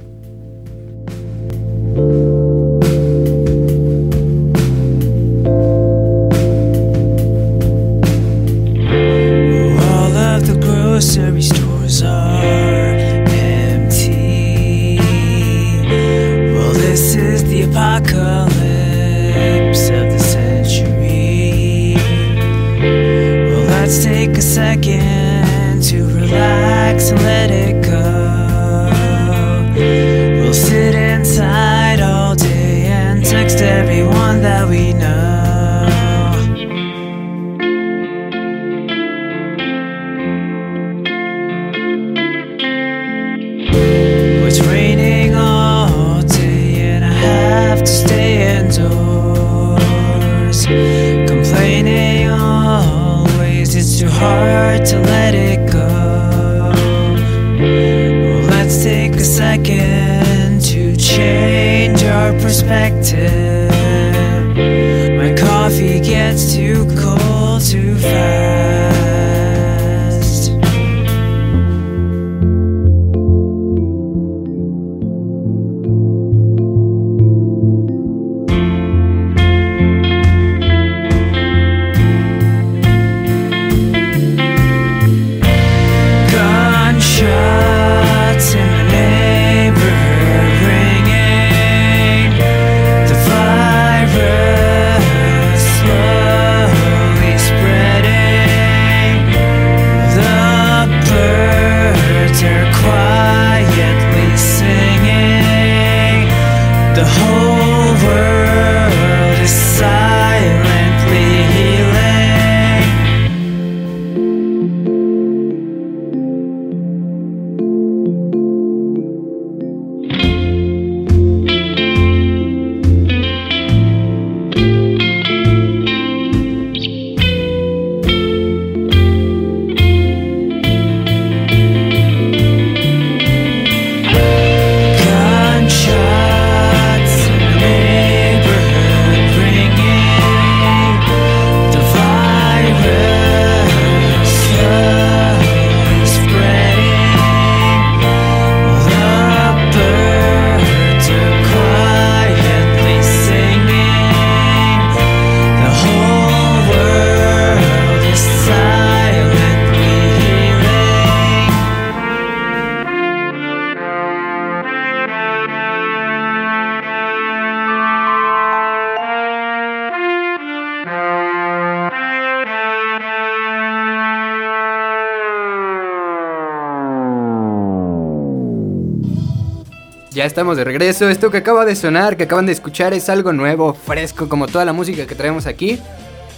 Estamos 180.34 180.58
de 180.58 180.64
regreso. 180.64 181.10
Esto 181.10 181.30
que 181.30 181.38
acaba 181.38 181.64
de 181.64 181.76
sonar, 181.76 182.18
que 182.18 182.24
acaban 182.24 182.48
de 182.48 182.54
escuchar, 182.54 182.92
es 182.96 183.08
algo 183.08 183.34
nuevo, 183.34 183.76
fresco, 183.76 184.28
como 184.28 184.48
toda 184.48 184.66
la 184.66 184.74
música 184.74 185.06
que 185.06 185.14
traemos 185.14 185.46
aquí. 185.46 185.78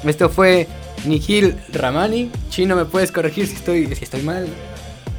Esto 0.04 0.28
fue 0.28 0.68
Nihil 1.06 1.56
Ramani. 1.72 2.30
Chino, 2.50 2.76
¿me 2.76 2.84
puedes 2.84 3.14
corregir 3.14 3.48
si 3.48 3.56
estoy, 3.56 3.88
mal? 4.22 4.48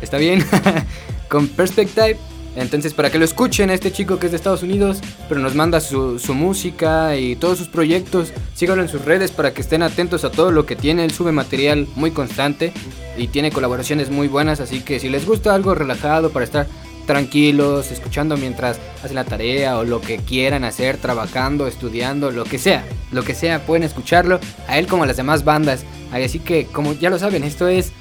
¿Está 0.02 0.18
bien? 0.18 0.44
Con 1.30 1.48
Perspective. 1.48 2.18
Entonces, 2.54 2.92
para 2.92 3.08
que 3.08 3.18
lo 3.18 3.24
escuchen, 3.24 3.70
este 3.70 3.92
chico 3.92 4.18
que 4.18 4.26
es 4.26 4.32
de 4.32 4.36
Estados 4.36 4.62
Unidos, 4.62 4.98
pero 5.26 5.40
nos 5.40 5.54
manda 5.54 5.80
su, 5.80 6.18
su 6.18 6.34
música 6.34 7.16
y 7.16 7.34
todos 7.34 7.56
sus 7.56 7.68
proyectos. 7.68 8.34
Síganlo 8.54 8.82
en 8.82 8.90
sus 8.90 9.06
redes 9.06 9.30
para 9.30 9.54
que 9.54 9.62
estén 9.62 9.82
atentos 9.82 10.22
a 10.24 10.30
todo 10.30 10.50
lo 10.50 10.66
que 10.66 10.76
tiene. 10.76 11.02
Él 11.02 11.12
sube 11.12 11.32
material 11.32 11.88
muy 11.94 12.10
constante 12.10 12.74
y 13.16 13.28
tiene 13.28 13.50
colaboraciones 13.52 14.10
muy 14.10 14.28
buenas. 14.28 14.60
Así 14.60 14.80
que 14.80 15.00
si 15.00 15.08
les 15.08 15.24
gusta 15.24 15.54
algo 15.54 15.74
relajado 15.74 16.28
para 16.28 16.44
estar 16.44 16.66
tranquilos, 17.06 17.90
escuchando 17.90 18.36
mientras 18.36 18.78
hacen 19.02 19.14
la 19.14 19.24
tarea 19.24 19.78
o 19.78 19.84
lo 19.84 20.00
que 20.00 20.18
quieran 20.18 20.64
hacer, 20.64 20.98
trabajando, 20.98 21.66
estudiando, 21.66 22.30
lo 22.30 22.44
que 22.44 22.58
sea, 22.58 22.84
lo 23.12 23.22
que 23.22 23.34
sea, 23.34 23.64
pueden 23.64 23.84
escucharlo 23.84 24.40
a 24.68 24.78
él 24.78 24.86
como 24.86 25.04
a 25.04 25.06
las 25.06 25.16
demás 25.16 25.44
bandas. 25.44 25.84
Así 26.12 26.40
que, 26.40 26.66
como 26.66 26.92
ya 26.92 27.10
lo 27.10 27.18
saben, 27.18 27.44
esto 27.44 27.68
es 27.68 27.92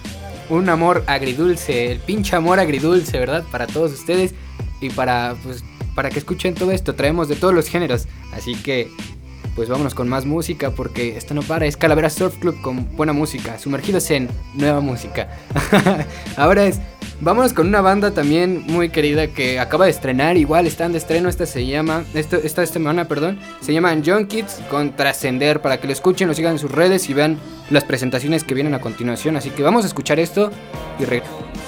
un 0.49 0.69
amor 0.69 1.03
agridulce, 1.07 1.91
el 1.91 1.99
pinche 1.99 2.35
amor 2.35 2.59
agridulce, 2.59 3.17
¿verdad? 3.17 3.43
Para 3.51 3.67
todos 3.67 3.93
ustedes 3.93 4.33
y 4.81 4.89
para, 4.89 5.35
pues, 5.43 5.63
para 5.95 6.09
que 6.09 6.19
escuchen 6.19 6.53
todo 6.55 6.71
esto. 6.71 6.95
Traemos 6.95 7.27
de 7.27 7.35
todos 7.35 7.53
los 7.53 7.67
géneros, 7.67 8.07
así 8.33 8.55
que, 8.55 8.89
pues 9.55 9.69
vámonos 9.69 9.95
con 9.95 10.09
más 10.09 10.25
música 10.25 10.71
porque 10.71 11.15
esto 11.17 11.33
no 11.33 11.41
para. 11.41 11.65
Es 11.65 11.77
Calavera 11.77 12.09
Surf 12.09 12.37
Club 12.37 12.59
con 12.61 12.95
buena 12.97 13.13
música, 13.13 13.57
sumergidos 13.57 14.11
en 14.11 14.29
nueva 14.53 14.81
música. 14.81 15.29
Ahora 16.37 16.65
es 16.65 16.79
Vámonos 17.25 17.53
con 17.53 17.67
una 17.67 17.81
banda 17.81 18.11
también 18.11 18.65
muy 18.67 18.89
querida 18.89 19.25
que 19.25 19.59
acaba 19.59 19.85
de 19.85 19.91
estrenar, 19.91 20.37
igual 20.37 20.67
están 20.67 20.91
de 20.91 20.99
estreno, 20.99 21.27
esta 21.27 21.47
se 21.47 21.65
llama, 21.65 22.03
esto, 22.13 22.35
esta 22.35 22.63
semana, 22.67 23.05
perdón, 23.05 23.39
se 23.61 23.73
llaman 23.73 24.03
Young 24.03 24.27
Kids 24.27 24.61
con 24.69 24.95
Trascender, 24.95 25.59
para 25.59 25.79
que 25.79 25.87
lo 25.87 25.93
escuchen, 25.93 26.27
lo 26.27 26.35
sigan 26.35 26.51
en 26.51 26.59
sus 26.59 26.69
redes 26.69 27.09
y 27.09 27.15
vean 27.15 27.39
las 27.71 27.83
presentaciones 27.83 28.43
que 28.43 28.53
vienen 28.53 28.75
a 28.75 28.79
continuación, 28.79 29.37
así 29.37 29.49
que 29.49 29.63
vamos 29.63 29.85
a 29.85 29.87
escuchar 29.87 30.19
esto 30.19 30.51
y 30.99 31.05
regresamos. 31.05 31.64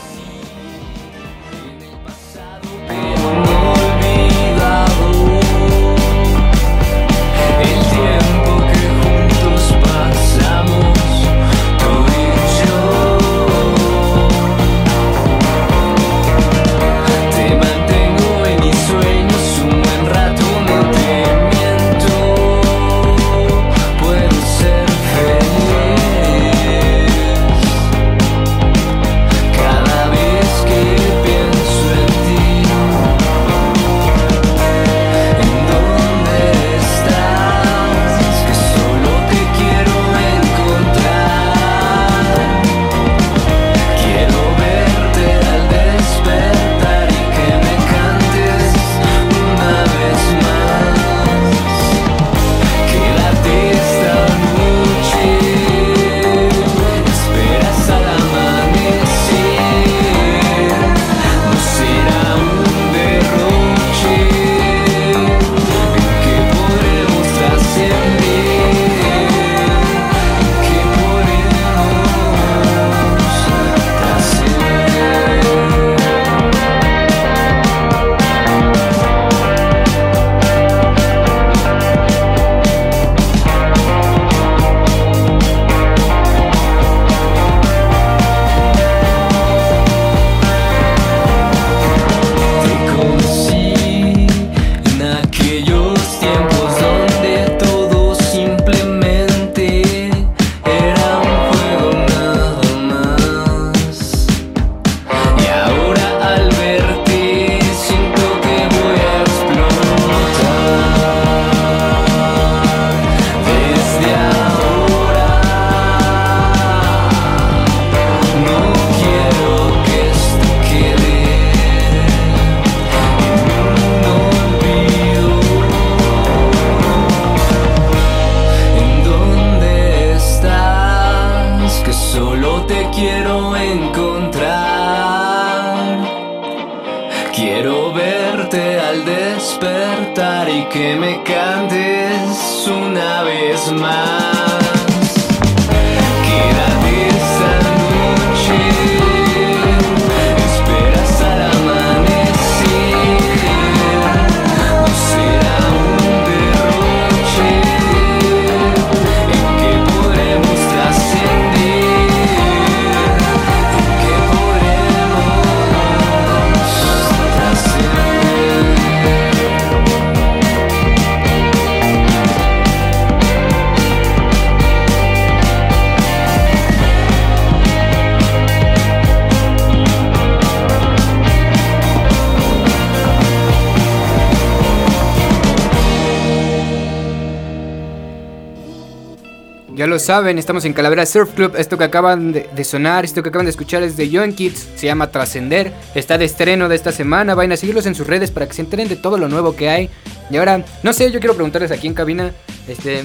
Saben, 190.08 190.40
estamos 190.40 190.64
en 190.64 190.72
Calavera 190.72 191.06
Surf 191.06 191.34
Club. 191.34 191.56
Esto 191.58 191.78
que 191.78 191.84
acaban 191.84 192.32
de, 192.32 192.64
sonar, 192.64 193.04
esto 193.04 193.22
que 193.22 193.28
acaban 193.28 193.46
de 193.46 193.50
escuchar 193.50 193.84
es 193.84 193.98
de 193.98 194.10
Young 194.10 194.36
Kids. 194.36 194.70
Se 194.78 194.86
llama 194.86 195.12
Trascender. 195.12 195.74
Está 195.96 196.18
de 196.18 196.24
estreno 196.24 196.70
de 196.70 196.78
esta 196.78 196.94
semana. 196.94 197.36
Vayan 197.36 197.52
a 197.52 197.58
seguirlos 197.58 197.86
en 197.88 197.94
sus 197.94 198.08
redes 198.08 198.32
para 198.32 198.48
que 198.48 198.54
se 198.54 198.62
enteren 198.62 198.88
de 198.88 198.96
todo 198.96 199.18
lo 199.18 199.28
nuevo 199.28 199.54
que 199.54 199.68
hay. 199.68 199.90
Y 200.32 200.38
ahora, 200.38 200.64
no 200.82 200.94
sé, 200.94 201.12
yo 201.12 201.20
quiero 201.20 201.36
preguntarles 201.36 201.72
aquí 201.72 201.88
en 201.88 201.94
cabina. 201.94 202.32
Este, 202.70 203.04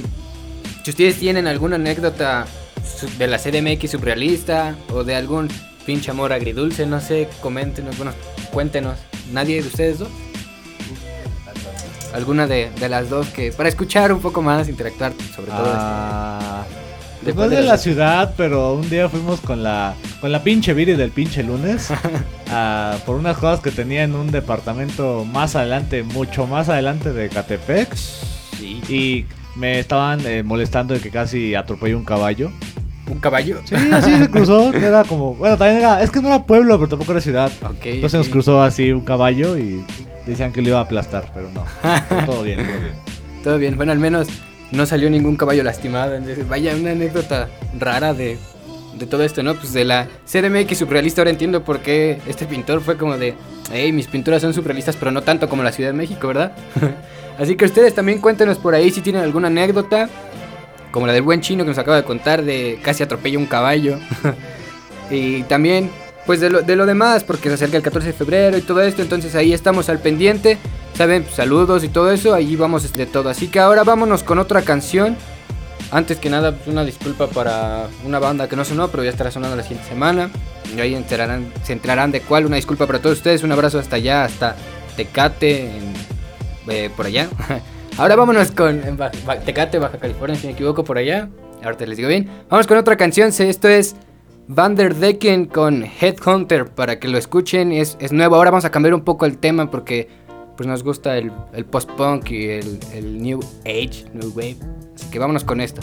si 0.85 0.91
ustedes 0.91 1.17
tienen 1.17 1.49
alguna 1.49 1.75
anécdota 1.75 2.47
de 3.19 3.27
la 3.27 3.39
CDMX 3.39 3.91
surrealista 3.91 4.77
o 4.93 5.03
de 5.03 5.17
algún 5.17 5.49
pinche 5.85 6.13
amor 6.13 6.33
agridulce, 6.33 6.87
no 6.87 7.01
sé, 7.01 7.29
coméntenos, 7.41 7.97
bueno, 7.97 8.13
cuéntenos. 8.53 8.97
¿Nadie 9.33 9.61
de 9.61 9.67
ustedes 9.67 9.99
dos? 9.99 10.09
Alguna 12.15 12.47
de, 12.47 12.71
de 12.79 12.89
las 12.89 13.11
dos 13.11 13.27
que 13.31 13.51
para 13.51 13.69
escuchar 13.69 14.13
un 14.13 14.21
poco 14.21 14.41
más, 14.41 14.69
interactuar 14.69 15.13
sobre 15.35 15.51
todo. 15.51 15.73
Ah, 15.75 16.65
¿De 16.69 16.82
después 17.25 17.51
de 17.51 17.57
de 17.57 17.63
la 17.63 17.79
ciudad, 17.79 18.35
pero 18.37 18.75
un 18.75 18.89
día 18.91 19.09
fuimos 19.09 19.41
con 19.41 19.63
la 19.63 19.95
con 20.21 20.31
la 20.33 20.43
pinche 20.43 20.75
Viri 20.75 20.95
del 20.95 21.11
pinche 21.11 21.43
lunes 21.43 21.89
por 23.07 23.17
unas 23.17 23.37
cosas 23.39 23.61
que 23.61 23.71
tenía 23.71 24.05
en 24.05 24.15
un 24.15 24.31
departamento 24.31 25.25
más 25.25 25.57
adelante, 25.57 26.03
mucho 26.03 26.47
más 26.47 26.69
adelante 26.69 27.13
de 27.13 27.29
Catepec 27.29 27.95
Sí. 28.59 28.81
y 28.89 29.25
me 29.57 29.79
estaban 29.81 30.25
eh, 30.27 30.43
molestando 30.43 30.95
de 30.95 31.01
que 31.01 31.11
casi 31.11 31.55
atropellé 31.55 31.95
un 31.95 32.05
caballo. 32.05 32.51
¿Un 33.11 33.19
caballo? 33.19 33.61
Sí, 33.65 33.75
así 33.93 34.17
se 34.17 34.31
cruzó, 34.31 34.73
era 34.73 35.03
como, 35.05 35.35
bueno, 35.35 35.57
también 35.59 35.79
era, 35.81 36.03
es 36.03 36.11
que 36.11 36.23
no 36.23 36.29
era 36.29 36.45
pueblo, 36.45 36.77
pero 36.79 36.89
tampoco 36.91 37.13
era 37.13 37.21
ciudad. 37.21 37.51
Ok. 37.65 37.85
Entonces 37.85 38.19
nos 38.19 38.29
cruzó 38.29 38.63
así 38.63 38.93
un 38.93 39.01
caballo 39.05 39.59
y 39.59 39.85
decían 40.27 40.53
que 40.53 40.63
lo 40.63 40.69
iba 40.69 40.79
a 40.79 40.83
aplastar, 40.83 41.31
pero 41.35 41.51
no. 41.51 41.65
Todo 42.25 42.43
bien, 42.45 42.59
todo 42.59 42.67
bien. 42.81 42.93
Todo 43.43 43.59
bien, 43.59 43.77
bueno, 43.77 43.91
al 43.91 43.99
menos 43.99 44.29
no 44.73 44.87
salió 44.87 45.09
ningún 45.11 45.37
caballo 45.37 45.63
lastimado. 45.63 46.15
entonces, 46.15 46.49
vaya, 46.49 46.75
una 46.75 46.91
anécdota 46.93 47.49
rara 47.79 48.15
de, 48.15 48.39
de 48.99 49.07
todo 49.07 49.23
esto, 49.23 49.43
¿no? 49.43 49.55
Pues 49.55 49.73
de 49.73 49.85
la 49.85 50.09
CDMX 50.27 50.79
surrealista, 50.79 51.21
ahora 51.21 51.31
entiendo 51.31 51.63
por 51.63 51.81
qué 51.81 52.21
este 52.27 52.47
pintor 52.47 52.81
fue 52.81 52.97
como 52.97 53.19
de, 53.19 53.35
hey, 53.71 53.93
mis 53.93 54.07
pinturas 54.07 54.43
son 54.43 54.55
surrealistas, 54.55 54.97
pero 54.97 55.11
no 55.11 55.23
tanto 55.23 55.49
como 55.49 55.63
la 55.63 55.73
Ciudad 55.73 55.91
de 55.91 55.97
México, 55.97 56.29
¿verdad? 56.29 56.53
Así 57.39 57.57
que 57.57 57.65
ustedes 57.65 57.95
también 57.95 58.21
cuéntenos 58.21 58.59
por 58.59 58.75
ahí 58.75 58.91
si 58.91 59.01
tienen 59.01 59.23
alguna 59.23 59.49
anécdota, 59.49 60.09
como 60.91 61.07
la 61.07 61.13
del 61.13 61.23
buen 61.23 61.41
chino 61.41 61.65
que 61.65 61.71
nos 61.71 61.79
acaba 61.79 61.97
de 61.97 62.05
contar 62.05 62.43
de 62.43 62.79
casi 62.83 63.03
atropella 63.03 63.39
un 63.39 63.47
caballo. 63.47 63.99
y 65.11 65.43
también, 65.45 65.91
pues 66.27 66.41
de 66.41 66.51
lo, 66.51 66.63
de 66.63 66.77
lo 66.77 66.87
demás, 66.87 67.25
porque 67.25 67.49
se 67.49 67.55
acerca 67.55 67.77
el 67.77 67.83
14 67.83 68.09
de 68.09 68.13
febrero 68.15 68.57
y 68.59 68.63
todo 68.63 68.83
esto, 68.83 69.03
entonces 69.03 69.35
ahí 69.35 69.53
estamos 69.53 69.89
al 69.89 69.99
pendiente. 69.99 70.59
Saben, 70.95 71.27
saludos 71.33 71.85
y 71.85 71.89
todo 71.89 72.13
eso, 72.13 72.35
ahí 72.35 72.55
vamos 72.55 72.93
de 72.93 73.07
todo. 73.07 73.29
Así 73.29 73.49
que 73.49 73.59
ahora 73.59 73.83
vámonos 73.83 74.23
con 74.23 74.39
otra 74.39 74.63
canción. 74.63 75.17
Antes 75.91 76.19
que 76.19 76.31
nada, 76.31 76.53
pues, 76.53 76.69
una 76.69 76.85
disculpa 76.85 77.27
para 77.27 77.87
una 78.05 78.19
banda 78.19 78.49
que 78.49 78.57
no 78.57 78.65
sonó, 78.65 78.89
pero 78.89 79.05
ya 79.05 79.11
estará 79.11 79.31
sonando 79.31 79.57
la 79.57 79.63
siguiente 79.63 79.89
semana. 79.89 80.31
Y 80.75 80.81
ahí 80.81 80.95
enterarán, 80.95 81.53
se 81.65 81.75
enterarán 81.75 82.13
de 82.13 82.21
cuál. 82.21 82.47
Una 82.47 82.57
disculpa 82.57 82.87
para 82.87 82.99
todos 82.99 83.19
ustedes. 83.19 83.43
Un 83.43 83.53
abrazo 83.53 83.79
hasta 83.79 83.97
allá, 83.97 84.25
hasta 84.25 84.57
Tecate, 84.97 85.71
eh, 86.69 86.91
por 86.97 87.07
allá. 87.07 87.29
Ahora 87.99 88.17
vámonos 88.17 88.53
con 88.53 88.81
Tecate, 89.45 89.79
Baja 89.79 89.99
California, 89.99 90.37
si 90.37 90.47
me 90.47 90.55
equivoco, 90.55 90.83
por 90.83 90.97
allá. 90.97 91.29
Ahorita 91.63 91.85
les 91.87 91.97
digo 91.99 92.09
bien. 92.09 92.29
Vamos 92.49 92.67
con 92.67 92.79
otra 92.79 92.97
canción. 92.97 93.29
Esto 93.29 93.69
es 93.69 93.95
Van 94.49 94.75
der 94.75 94.95
Decken 94.95 95.45
con 95.45 95.85
Headhunter. 95.85 96.67
Para 96.67 96.99
que 96.99 97.09
lo 97.09 97.19
escuchen. 97.19 97.71
Es, 97.71 97.99
es 98.01 98.13
nuevo. 98.13 98.37
Ahora 98.37 98.51
vamos 98.51 98.65
a 98.65 98.71
cambiar 98.71 98.95
un 98.95 99.03
poco 99.03 99.27
el 99.27 99.37
tema 99.37 99.71
porque 99.71 100.09
pues 100.57 100.67
nos 100.67 100.83
gusta 100.83 101.17
el, 101.19 101.33
el 101.53 101.65
post-punk 101.65 102.31
y 102.31 102.49
el, 102.51 102.79
el 102.93 103.23
New 103.23 103.41
Age, 103.65 104.05
New 104.13 104.31
Wave. 104.35 104.57
Así 104.95 105.11
que 105.11 105.19
vámonos 105.19 105.45
con 105.45 105.61
esto. 105.61 105.81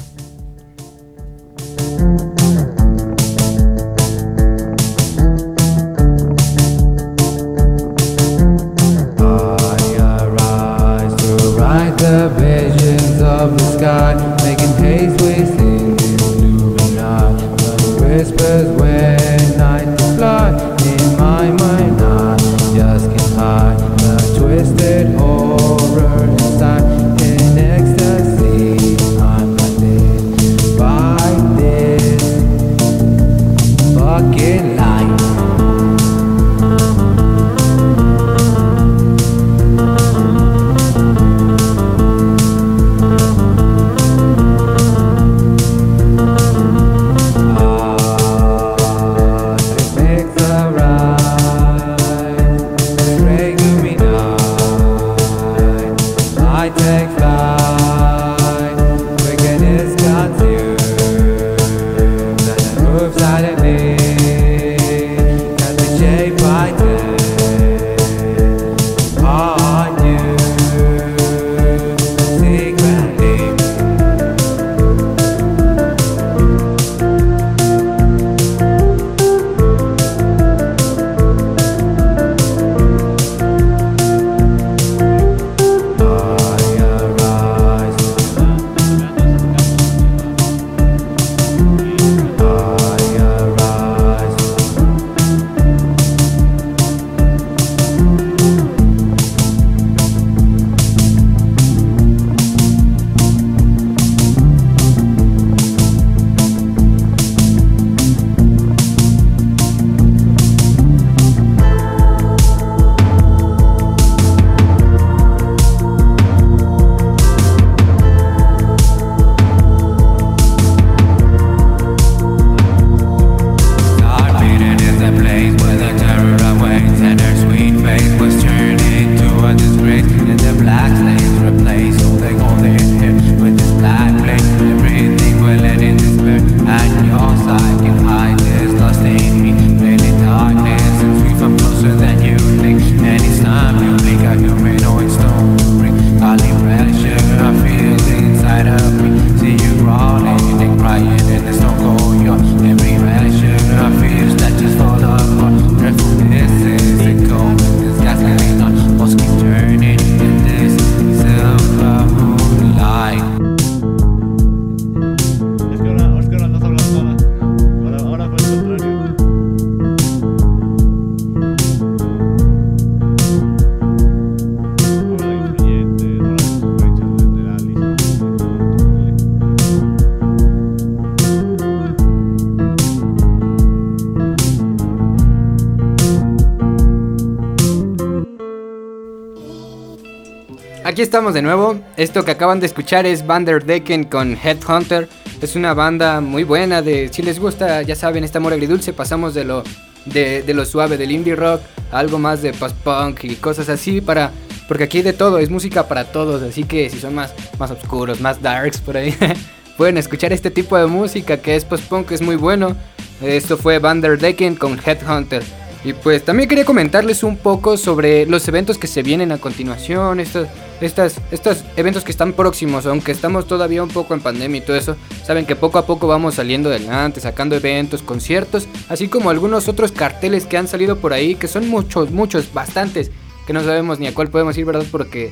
Estamos 191.09 191.33
de 191.33 191.41
nuevo. 191.41 191.79
Esto 191.97 192.23
que 192.23 192.29
acaban 192.29 192.59
de 192.59 192.67
escuchar 192.67 193.07
es 193.07 193.25
Van 193.25 193.43
der 193.43 193.65
Decken 193.65 194.03
con 194.03 194.37
Headhunter. 194.37 195.09
Es 195.41 195.55
una 195.55 195.73
banda 195.73 196.21
muy 196.21 196.43
buena 196.43 196.83
de 196.83 197.09
si 197.11 197.23
les 197.23 197.39
gusta, 197.39 197.81
ya 197.81 197.95
saben, 197.95 198.23
este 198.23 198.37
amor 198.37 198.53
agridulce, 198.53 198.93
pasamos 198.93 199.33
de 199.33 199.43
lo 199.43 199.63
de, 200.05 200.43
lo 200.53 200.65
suave 200.65 200.97
del 200.97 201.11
indie 201.11 201.35
rock 201.35 201.61
a 201.91 201.97
algo 201.97 202.19
más 202.19 202.43
de 202.43 202.53
post 202.53 202.75
punk 202.83 203.23
y 203.23 203.35
cosas 203.37 203.69
así 203.69 204.01
para 204.01 204.31
porque 204.67 204.83
aquí 204.83 205.01
de 205.01 205.13
todo, 205.13 205.39
es 205.39 205.49
música 205.49 205.87
para 205.87 206.05
todos, 206.05 206.43
así 206.43 206.63
que 206.63 206.91
si 206.91 206.99
son 206.99 207.15
más 207.15 207.33
más 207.57 207.71
oscuros, 207.71 208.21
más 208.21 208.39
darks 208.39 208.79
por 208.79 208.95
ahí, 208.95 209.15
pueden 209.77 209.97
escuchar 209.97 210.31
este 210.31 210.51
tipo 210.51 210.77
de 210.77 210.85
música 210.85 211.37
que 211.37 211.55
es 211.55 211.65
post 211.65 211.85
punk, 211.85 212.11
es 212.11 212.21
muy 212.21 212.35
bueno. 212.35 212.75
Esto 213.19 213.57
fue 213.57 213.79
Van 213.79 213.99
der 213.99 214.19
Decken 214.19 214.55
con 214.55 214.79
Headhunter. 214.79 215.41
Y 215.83 215.93
pues 215.93 216.25
también 216.25 216.49
quería 216.49 216.65
comentarles 216.65 217.23
un 217.23 217.37
poco 217.37 217.77
sobre 217.77 218.25
los 218.25 218.45
eventos 218.49 218.77
que 218.77 218.87
se 218.87 219.01
vienen 219.01 219.31
a 219.31 219.37
continuación, 219.37 220.19
estos, 220.19 220.47
estos 220.81 221.63
eventos 221.77 222.03
que 222.03 222.11
están 222.11 222.33
próximos, 222.33 222.85
aunque 222.85 223.13
estamos 223.13 223.47
todavía 223.47 223.81
un 223.81 223.89
poco 223.89 224.13
en 224.13 224.19
pandemia 224.19 224.57
y 224.57 224.61
todo 224.61 224.75
eso, 224.75 224.97
saben 225.23 225.45
que 225.45 225.55
poco 225.55 225.79
a 225.79 225.85
poco 225.85 226.07
vamos 226.07 226.35
saliendo 226.35 226.69
adelante, 226.69 227.21
sacando 227.21 227.55
eventos, 227.55 228.01
conciertos, 228.01 228.67
así 228.89 229.07
como 229.07 229.29
algunos 229.29 229.69
otros 229.69 229.93
carteles 229.93 230.45
que 230.45 230.57
han 230.57 230.67
salido 230.67 230.97
por 230.97 231.13
ahí, 231.13 231.35
que 231.35 231.47
son 231.47 231.69
muchos, 231.69 232.11
muchos, 232.11 232.53
bastantes, 232.53 233.09
que 233.47 233.53
no 233.53 233.63
sabemos 233.63 233.99
ni 233.99 234.07
a 234.07 234.13
cuál 234.13 234.27
podemos 234.27 234.57
ir, 234.57 234.65
¿verdad? 234.65 234.85
Porque 234.91 235.31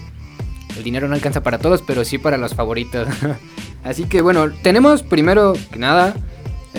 el 0.77 0.83
dinero 0.83 1.09
no 1.09 1.15
alcanza 1.15 1.43
para 1.43 1.59
todos, 1.59 1.81
pero 1.81 2.05
sí 2.05 2.19
para 2.19 2.37
los 2.37 2.53
favoritos. 2.53 3.07
así 3.83 4.05
que 4.05 4.21
bueno, 4.21 4.49
tenemos 4.61 5.03
primero 5.03 5.53
que 5.71 5.79
nada 5.79 6.15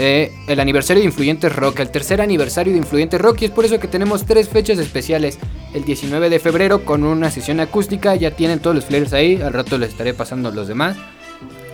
eh, 0.00 0.32
el 0.46 0.60
aniversario 0.60 1.00
de 1.00 1.08
Influyentes 1.08 1.54
Rock, 1.54 1.80
el 1.80 1.90
tercer 1.90 2.20
aniversario 2.20 2.72
de 2.72 2.78
Influyentes 2.78 3.20
Rock, 3.20 3.42
y 3.42 3.44
es 3.46 3.50
por 3.50 3.64
eso 3.64 3.80
que 3.80 3.88
tenemos 3.88 4.24
tres 4.24 4.48
fechas 4.48 4.78
especiales. 4.78 5.38
El 5.74 5.84
19 5.84 6.30
de 6.30 6.38
febrero 6.38 6.84
con 6.84 7.02
una 7.02 7.32
sesión 7.32 7.58
acústica, 7.58 8.14
ya 8.14 8.30
tienen 8.30 8.60
todos 8.60 8.76
los 8.76 8.84
flyers 8.84 9.12
ahí, 9.12 9.42
al 9.42 9.52
rato 9.52 9.76
les 9.76 9.90
estaré 9.90 10.14
pasando 10.14 10.52
los 10.52 10.68
demás. 10.68 10.96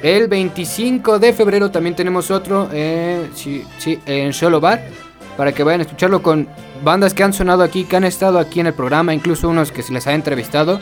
El 0.03 0.29
25 0.29 1.19
de 1.19 1.35
febrero 1.35 1.71
también 1.71 1.95
tenemos 1.95 2.31
otro, 2.31 2.71
eh, 2.73 3.29
en 4.07 4.33
Solo 4.33 4.59
Bar, 4.59 4.83
para 5.37 5.53
que 5.53 5.63
vayan 5.63 5.81
a 5.81 5.85
escucharlo 5.85 6.23
con 6.23 6.49
bandas 6.83 7.13
que 7.13 7.25
han 7.25 7.35
sonado 7.35 7.63
aquí, 7.63 7.85
que 7.85 7.97
han 7.97 8.05
estado 8.05 8.39
aquí 8.39 8.61
en 8.61 8.69
el 8.69 8.75
programa, 8.75 9.13
incluso 9.13 9.51
unos 9.51 9.71
que 9.71 9.83
se 9.83 9.93
les 9.93 10.07
ha 10.07 10.15
entrevistado, 10.15 10.81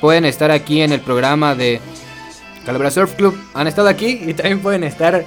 pueden 0.00 0.24
estar 0.24 0.50
aquí 0.50 0.80
en 0.80 0.92
el 0.92 1.00
programa 1.00 1.54
de 1.54 1.80
Calavera 2.68 2.90
Surf 2.90 3.14
Club 3.14 3.34
han 3.54 3.66
estado 3.66 3.88
aquí 3.88 4.20
y 4.26 4.34
también 4.34 4.60
pueden 4.60 4.84
estar 4.84 5.24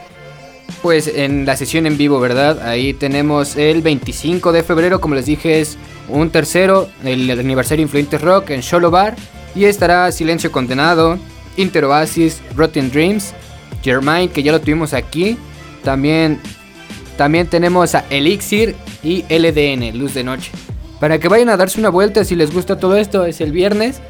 pues 0.81 1.07
en 1.07 1.45
la 1.45 1.55
sesión 1.55 1.85
en 1.85 1.97
vivo, 1.97 2.19
¿verdad? 2.19 2.61
Ahí 2.67 2.93
tenemos 2.93 3.55
el 3.55 3.81
25 3.81 4.51
de 4.51 4.63
febrero, 4.63 5.01
como 5.01 5.15
les 5.15 5.25
dije, 5.25 5.61
es 5.61 5.77
un 6.07 6.29
tercero, 6.29 6.89
el 7.03 7.29
aniversario 7.31 7.83
Influente 7.83 8.17
Rock 8.17 8.51
en 8.51 8.63
Solo 8.63 8.91
Bar. 8.91 9.15
Y 9.53 9.65
estará 9.65 10.11
Silencio 10.11 10.51
Condenado, 10.51 11.19
Interoasis, 11.57 12.41
Rotten 12.55 12.89
Dreams, 12.91 13.33
Germain, 13.83 14.29
que 14.29 14.43
ya 14.43 14.51
lo 14.51 14.61
tuvimos 14.61 14.93
aquí. 14.93 15.37
También, 15.83 16.39
también 17.17 17.47
tenemos 17.47 17.95
a 17.95 18.05
Elixir 18.09 18.75
y 19.03 19.23
LDN, 19.29 19.97
Luz 19.97 20.13
de 20.13 20.23
Noche. 20.23 20.51
Para 20.99 21.19
que 21.19 21.27
vayan 21.27 21.49
a 21.49 21.57
darse 21.57 21.79
una 21.79 21.89
vuelta 21.89 22.23
si 22.23 22.35
les 22.35 22.53
gusta 22.53 22.77
todo 22.77 22.95
esto, 22.97 23.25
es 23.25 23.41
el 23.41 23.51
viernes. 23.51 24.01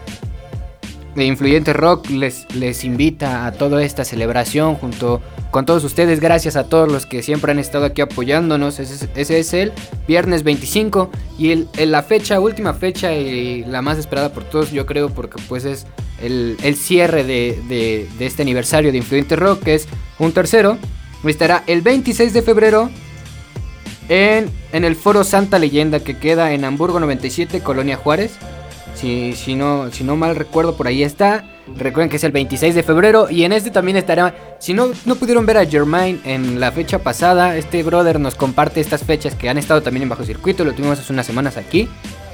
De 1.16 1.26
Influyente 1.26 1.74
Rock 1.74 2.10
les, 2.10 2.46
les 2.54 2.84
invita 2.84 3.46
a 3.46 3.52
toda 3.52 3.84
esta 3.84 4.06
celebración 4.06 4.76
junto 4.76 5.22
con 5.52 5.66
todos 5.66 5.84
ustedes. 5.84 6.20
Gracias 6.20 6.56
a 6.56 6.64
todos 6.64 6.92
los 6.92 7.06
que 7.06 7.22
siempre 7.22 7.52
han 7.52 7.60
estado 7.60 7.86
aquí 7.86 8.02
apoyándonos. 8.02 8.80
Ese, 8.80 9.08
es- 9.40 9.54
el 9.54 9.74
viernes 10.08 10.44
25 10.44 11.12
y 11.38 11.68
la 11.86 12.02
fecha, 12.04 12.40
última 12.40 12.74
fecha 12.74 13.14
y 13.14 13.64
la 13.66 13.82
más 13.82 13.98
esperada 13.98 14.34
por 14.34 14.44
todos, 14.46 14.72
yo 14.72 14.86
creo, 14.86 15.10
porque 15.10 15.42
pues 15.48 15.66
es 15.66 15.86
el, 16.22 16.58
el 16.64 16.76
cierre 16.76 17.24
de, 17.24 17.60
de- 17.68 18.08
este 18.26 18.42
aniversario 18.42 18.92
de 18.92 18.98
Influyente 18.98 19.36
Rock, 19.36 19.64
que 19.64 19.76
es 19.76 19.88
un 20.20 20.32
tercero. 20.32 20.78
Estará 21.24 21.64
el 21.68 21.82
26 21.82 22.34
de 22.34 22.42
febrero 22.42 22.90
en, 24.10 24.50
en 24.72 24.84
el 24.86 24.96
foro 24.96 25.24
Santa 25.24 25.60
Leyenda 25.60 26.00
que 26.00 26.18
queda 26.18 26.54
en 26.54 26.66
Hamburgo 26.66 27.00
97, 27.00 27.62
Colonia 27.62 27.96
Juárez. 27.98 28.32
Si, 28.96 29.34
si 29.92 30.04
no 30.04 30.16
mal 30.16 30.36
recuerdo, 30.36 30.76
por 30.76 30.88
ahí 30.88 31.04
está. 31.04 31.46
Recuerden 31.78 32.10
que 32.10 32.18
es 32.18 32.24
el 32.24 32.32
26 32.32 32.76
de 32.76 32.84
febrero. 32.84 33.30
Y 33.30 33.44
en 33.44 33.54
este 33.54 33.72
también 33.72 33.98
estará. 33.98 34.36
Si 34.60 34.74
no, 34.74 34.92
no 35.06 35.16
pudieron 35.16 35.46
ver 35.46 35.58
a 35.58 35.66
Germain 35.66 36.22
en 36.24 36.60
la 36.60 36.72
fecha 36.72 37.00
pasada, 37.00 37.58
este 37.58 37.84
brother 37.84 38.20
nos 38.20 38.36
comparte 38.36 38.82
estas 38.82 39.04
fechas 39.04 39.36
que 39.36 39.50
han 39.50 39.58
estado 39.58 39.82
también 39.82 40.04
en 40.04 40.10
bajo 40.10 40.24
circuito. 40.24 40.64
Lo 40.64 40.74
tuvimos 40.74 41.00
hace 41.00 41.14
unas 41.14 41.26
semanas 41.26 41.58
aquí. 41.58 41.90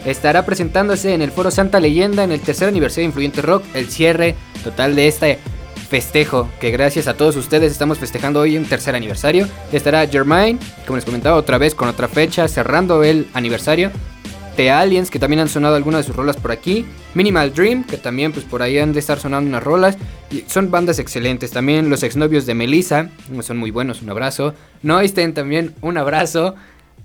Estará 0.05 0.45
presentándose 0.45 1.13
en 1.13 1.21
el 1.21 1.31
foro 1.31 1.51
Santa 1.51 1.79
Leyenda 1.79 2.23
en 2.23 2.31
el 2.31 2.39
tercer 2.39 2.67
aniversario 2.67 3.03
de 3.03 3.07
Influyente 3.07 3.41
Rock. 3.41 3.63
El 3.73 3.89
cierre 3.89 4.35
total 4.63 4.95
de 4.95 5.07
este 5.07 5.39
festejo. 5.89 6.49
Que 6.59 6.71
gracias 6.71 7.07
a 7.07 7.15
todos 7.15 7.35
ustedes 7.35 7.71
estamos 7.71 7.97
festejando 7.97 8.41
hoy 8.41 8.57
un 8.57 8.65
tercer 8.65 8.95
aniversario. 8.95 9.47
Estará 9.71 10.05
Germain, 10.07 10.59
como 10.85 10.97
les 10.97 11.05
comentaba, 11.05 11.38
otra 11.38 11.57
vez 11.57 11.73
con 11.75 11.88
otra 11.88 12.07
fecha, 12.07 12.47
cerrando 12.47 13.03
el 13.03 13.27
aniversario. 13.33 13.91
The 14.57 14.71
Aliens, 14.71 15.11
que 15.11 15.19
también 15.19 15.39
han 15.39 15.49
sonado 15.49 15.75
algunas 15.75 16.01
de 16.01 16.07
sus 16.07 16.15
rolas 16.15 16.35
por 16.35 16.51
aquí. 16.51 16.85
Minimal 17.18 17.51
Dream, 17.53 17.84
que 17.84 17.97
también 17.97 18.32
pues 18.32 18.45
por 18.45 18.61
ahí 18.61 18.78
han 18.78 18.93
de 18.93 18.99
estar 18.99 19.20
sonando 19.20 19.49
unas 19.49 19.63
rolas. 19.63 19.97
Y 20.32 20.43
son 20.47 20.70
bandas 20.72 20.99
excelentes. 20.99 21.49
También 21.51 21.89
los 21.89 22.03
exnovios 22.03 22.45
de 22.45 22.53
Melissa, 22.53 23.09
son 23.41 23.57
muy 23.57 23.72
buenos, 23.72 24.01
un 24.03 24.09
abrazo. 24.11 24.53
Noisten 24.84 25.34
también, 25.34 25.74
un 25.82 25.97
abrazo. 25.97 26.53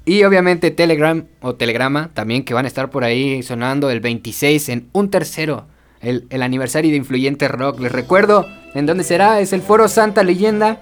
Y 0.05 0.25
obviamente 0.25 0.71
Telegram 0.71 1.25
o 1.41 1.55
Telegrama 1.55 2.11
también 2.13 2.45
que 2.45 2.55
van 2.55 2.65
a 2.65 2.69
estar 2.69 2.91
por 2.91 3.05
ahí 3.05 3.43
sonando 3.43 3.89
el 3.91 4.01
26 4.01 4.69
en 4.69 4.89
un 4.93 5.09
tercero. 5.11 5.67
El, 6.01 6.27
el 6.31 6.43
aniversario 6.43 6.91
de 6.91 6.97
Influyente 6.99 7.49
Rock. 7.49 7.81
Les 7.81 7.93
recuerdo 7.93 8.47
en 8.75 8.85
dónde 8.87 9.05
será. 9.05 9.41
Es 9.41 9.53
el 9.53 9.63
Foro 9.63 9.89
Santa 9.89 10.23
Leyenda. 10.25 10.81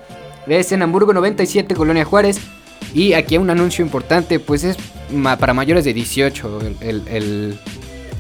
Es 0.49 0.73
en 0.73 0.83
Hamburgo 0.83 1.13
97, 1.13 1.75
Colonia 1.75 2.05
Juárez. 2.05 2.41
Y 2.95 3.13
aquí 3.13 3.37
un 3.39 3.51
anuncio 3.51 3.85
importante, 3.85 4.41
pues 4.41 4.65
es 4.65 4.77
para 5.39 5.53
mayores 5.55 5.85
de 5.85 5.93
18 5.93 6.61
el, 6.81 6.89
el- 6.89 7.09
el- 7.09 7.59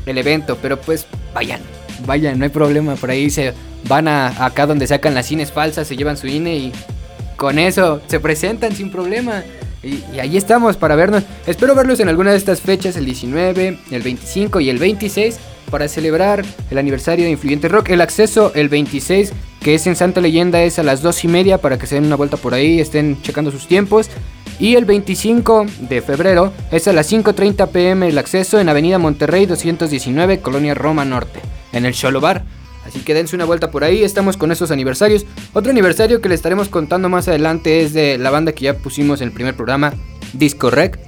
el 0.06 0.18
evento, 0.18 0.58
pero 0.60 0.80
pues 0.80 1.06
vayan, 1.34 1.60
vayan, 2.06 2.38
no 2.38 2.44
hay 2.44 2.50
problema, 2.50 2.94
por 2.96 3.10
ahí 3.10 3.30
se 3.30 3.52
van 3.88 4.08
a 4.08 4.44
acá 4.44 4.66
donde 4.66 4.86
sacan 4.86 5.14
las 5.14 5.26
cines 5.26 5.52
falsas, 5.52 5.86
se 5.88 5.96
llevan 5.96 6.16
su 6.16 6.26
INE 6.26 6.56
y 6.56 6.72
con 7.36 7.58
eso 7.58 8.00
se 8.06 8.20
presentan 8.20 8.74
sin 8.74 8.90
problema. 8.90 9.42
Y, 9.82 10.18
ahí 10.18 10.36
estamos 10.36 10.76
para 10.76 10.94
vernos. 10.94 11.22
Espero 11.46 11.74
verlos 11.74 12.00
en 12.00 12.08
alguna 12.08 12.32
de 12.32 12.36
estas 12.36 12.60
fechas, 12.60 12.96
el 12.96 13.06
19, 13.06 13.78
el 13.90 14.02
25 14.02 14.60
y 14.60 14.68
el 14.68 14.78
26, 14.78 15.38
para 15.70 15.88
celebrar 15.88 16.44
el 16.70 16.78
aniversario 16.78 17.24
de 17.24 17.30
Influyente 17.30 17.68
Rock. 17.68 17.88
El 17.90 18.02
acceso 18.02 18.52
el 18.54 18.68
26, 18.68 19.32
que 19.62 19.74
es 19.74 19.86
en 19.86 19.96
Santa 19.96 20.20
Leyenda, 20.20 20.62
es 20.62 20.78
a 20.78 20.82
las 20.82 21.00
2 21.00 21.24
y 21.24 21.28
media 21.28 21.58
para 21.58 21.78
que 21.78 21.86
se 21.86 21.94
den 21.94 22.04
una 22.04 22.16
vuelta 22.16 22.36
por 22.36 22.52
ahí, 22.52 22.78
estén 22.78 23.22
checando 23.22 23.50
sus 23.50 23.66
tiempos. 23.66 24.10
Y 24.60 24.76
el 24.76 24.84
25 24.84 25.64
de 25.88 26.02
febrero 26.02 26.52
es 26.70 26.86
a 26.86 26.92
las 26.92 27.10
5.30 27.10 27.68
pm 27.68 28.08
el 28.08 28.18
acceso 28.18 28.60
en 28.60 28.68
Avenida 28.68 28.98
Monterrey 28.98 29.46
219, 29.46 30.40
Colonia 30.40 30.74
Roma 30.74 31.06
Norte, 31.06 31.40
en 31.72 31.86
el 31.86 31.94
Cholo 31.94 32.20
Bar. 32.20 32.44
Así 32.86 33.00
que 33.00 33.14
dense 33.14 33.34
una 33.34 33.46
vuelta 33.46 33.70
por 33.70 33.84
ahí, 33.84 34.04
estamos 34.04 34.36
con 34.36 34.52
esos 34.52 34.70
aniversarios. 34.70 35.24
Otro 35.54 35.70
aniversario 35.70 36.20
que 36.20 36.28
les 36.28 36.40
estaremos 36.40 36.68
contando 36.68 37.08
más 37.08 37.26
adelante 37.26 37.80
es 37.80 37.94
de 37.94 38.18
la 38.18 38.28
banda 38.28 38.52
que 38.52 38.66
ya 38.66 38.76
pusimos 38.76 39.22
en 39.22 39.28
el 39.28 39.34
primer 39.34 39.56
programa, 39.56 39.94
Disco 40.34 40.70
Rec. 40.70 40.98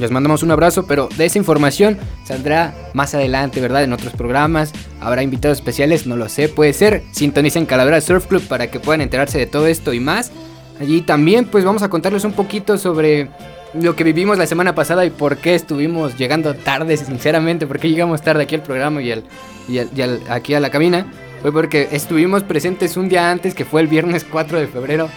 Les 0.00 0.10
mandamos 0.10 0.42
un 0.42 0.50
abrazo, 0.50 0.86
pero 0.86 1.08
de 1.16 1.26
esa 1.26 1.38
información 1.38 1.98
saldrá 2.24 2.74
más 2.92 3.14
adelante, 3.14 3.60
¿verdad? 3.60 3.84
En 3.84 3.92
otros 3.92 4.14
programas. 4.14 4.72
Habrá 5.00 5.22
invitados 5.22 5.58
especiales, 5.58 6.08
no 6.08 6.16
lo 6.16 6.28
sé, 6.28 6.48
puede 6.48 6.72
ser. 6.72 7.04
Sintonicen 7.12 7.66
Calavera 7.66 8.00
Surf 8.00 8.26
Club 8.26 8.42
para 8.48 8.68
que 8.68 8.80
puedan 8.80 9.00
enterarse 9.00 9.38
de 9.38 9.46
todo 9.46 9.68
esto 9.68 9.92
y 9.92 10.00
más. 10.00 10.32
Allí 10.80 11.00
también 11.02 11.46
pues 11.46 11.64
vamos 11.64 11.82
a 11.82 11.88
contarles 11.88 12.24
un 12.24 12.32
poquito 12.32 12.76
sobre 12.78 13.28
lo 13.74 13.96
que 13.96 14.04
vivimos 14.04 14.38
la 14.38 14.46
semana 14.46 14.74
pasada 14.74 15.04
y 15.04 15.10
por 15.10 15.36
qué 15.38 15.54
estuvimos 15.54 16.16
llegando 16.16 16.54
tarde, 16.54 16.96
sinceramente, 16.96 17.66
por 17.66 17.78
qué 17.78 17.88
llegamos 17.88 18.22
tarde 18.22 18.42
aquí 18.44 18.54
al 18.54 18.62
programa 18.62 19.02
y, 19.02 19.12
al, 19.12 19.24
y, 19.68 19.78
al- 20.00 20.20
aquí 20.28 20.54
a 20.54 20.60
la 20.60 20.70
cabina. 20.70 21.06
Fue 21.42 21.52
porque 21.52 21.88
estuvimos 21.92 22.42
presentes 22.42 22.96
un 22.96 23.08
día 23.08 23.30
antes, 23.30 23.54
que 23.54 23.64
fue 23.64 23.80
el 23.80 23.86
viernes 23.86 24.24
4 24.30 24.58
de 24.58 24.66
febrero, 24.66 25.08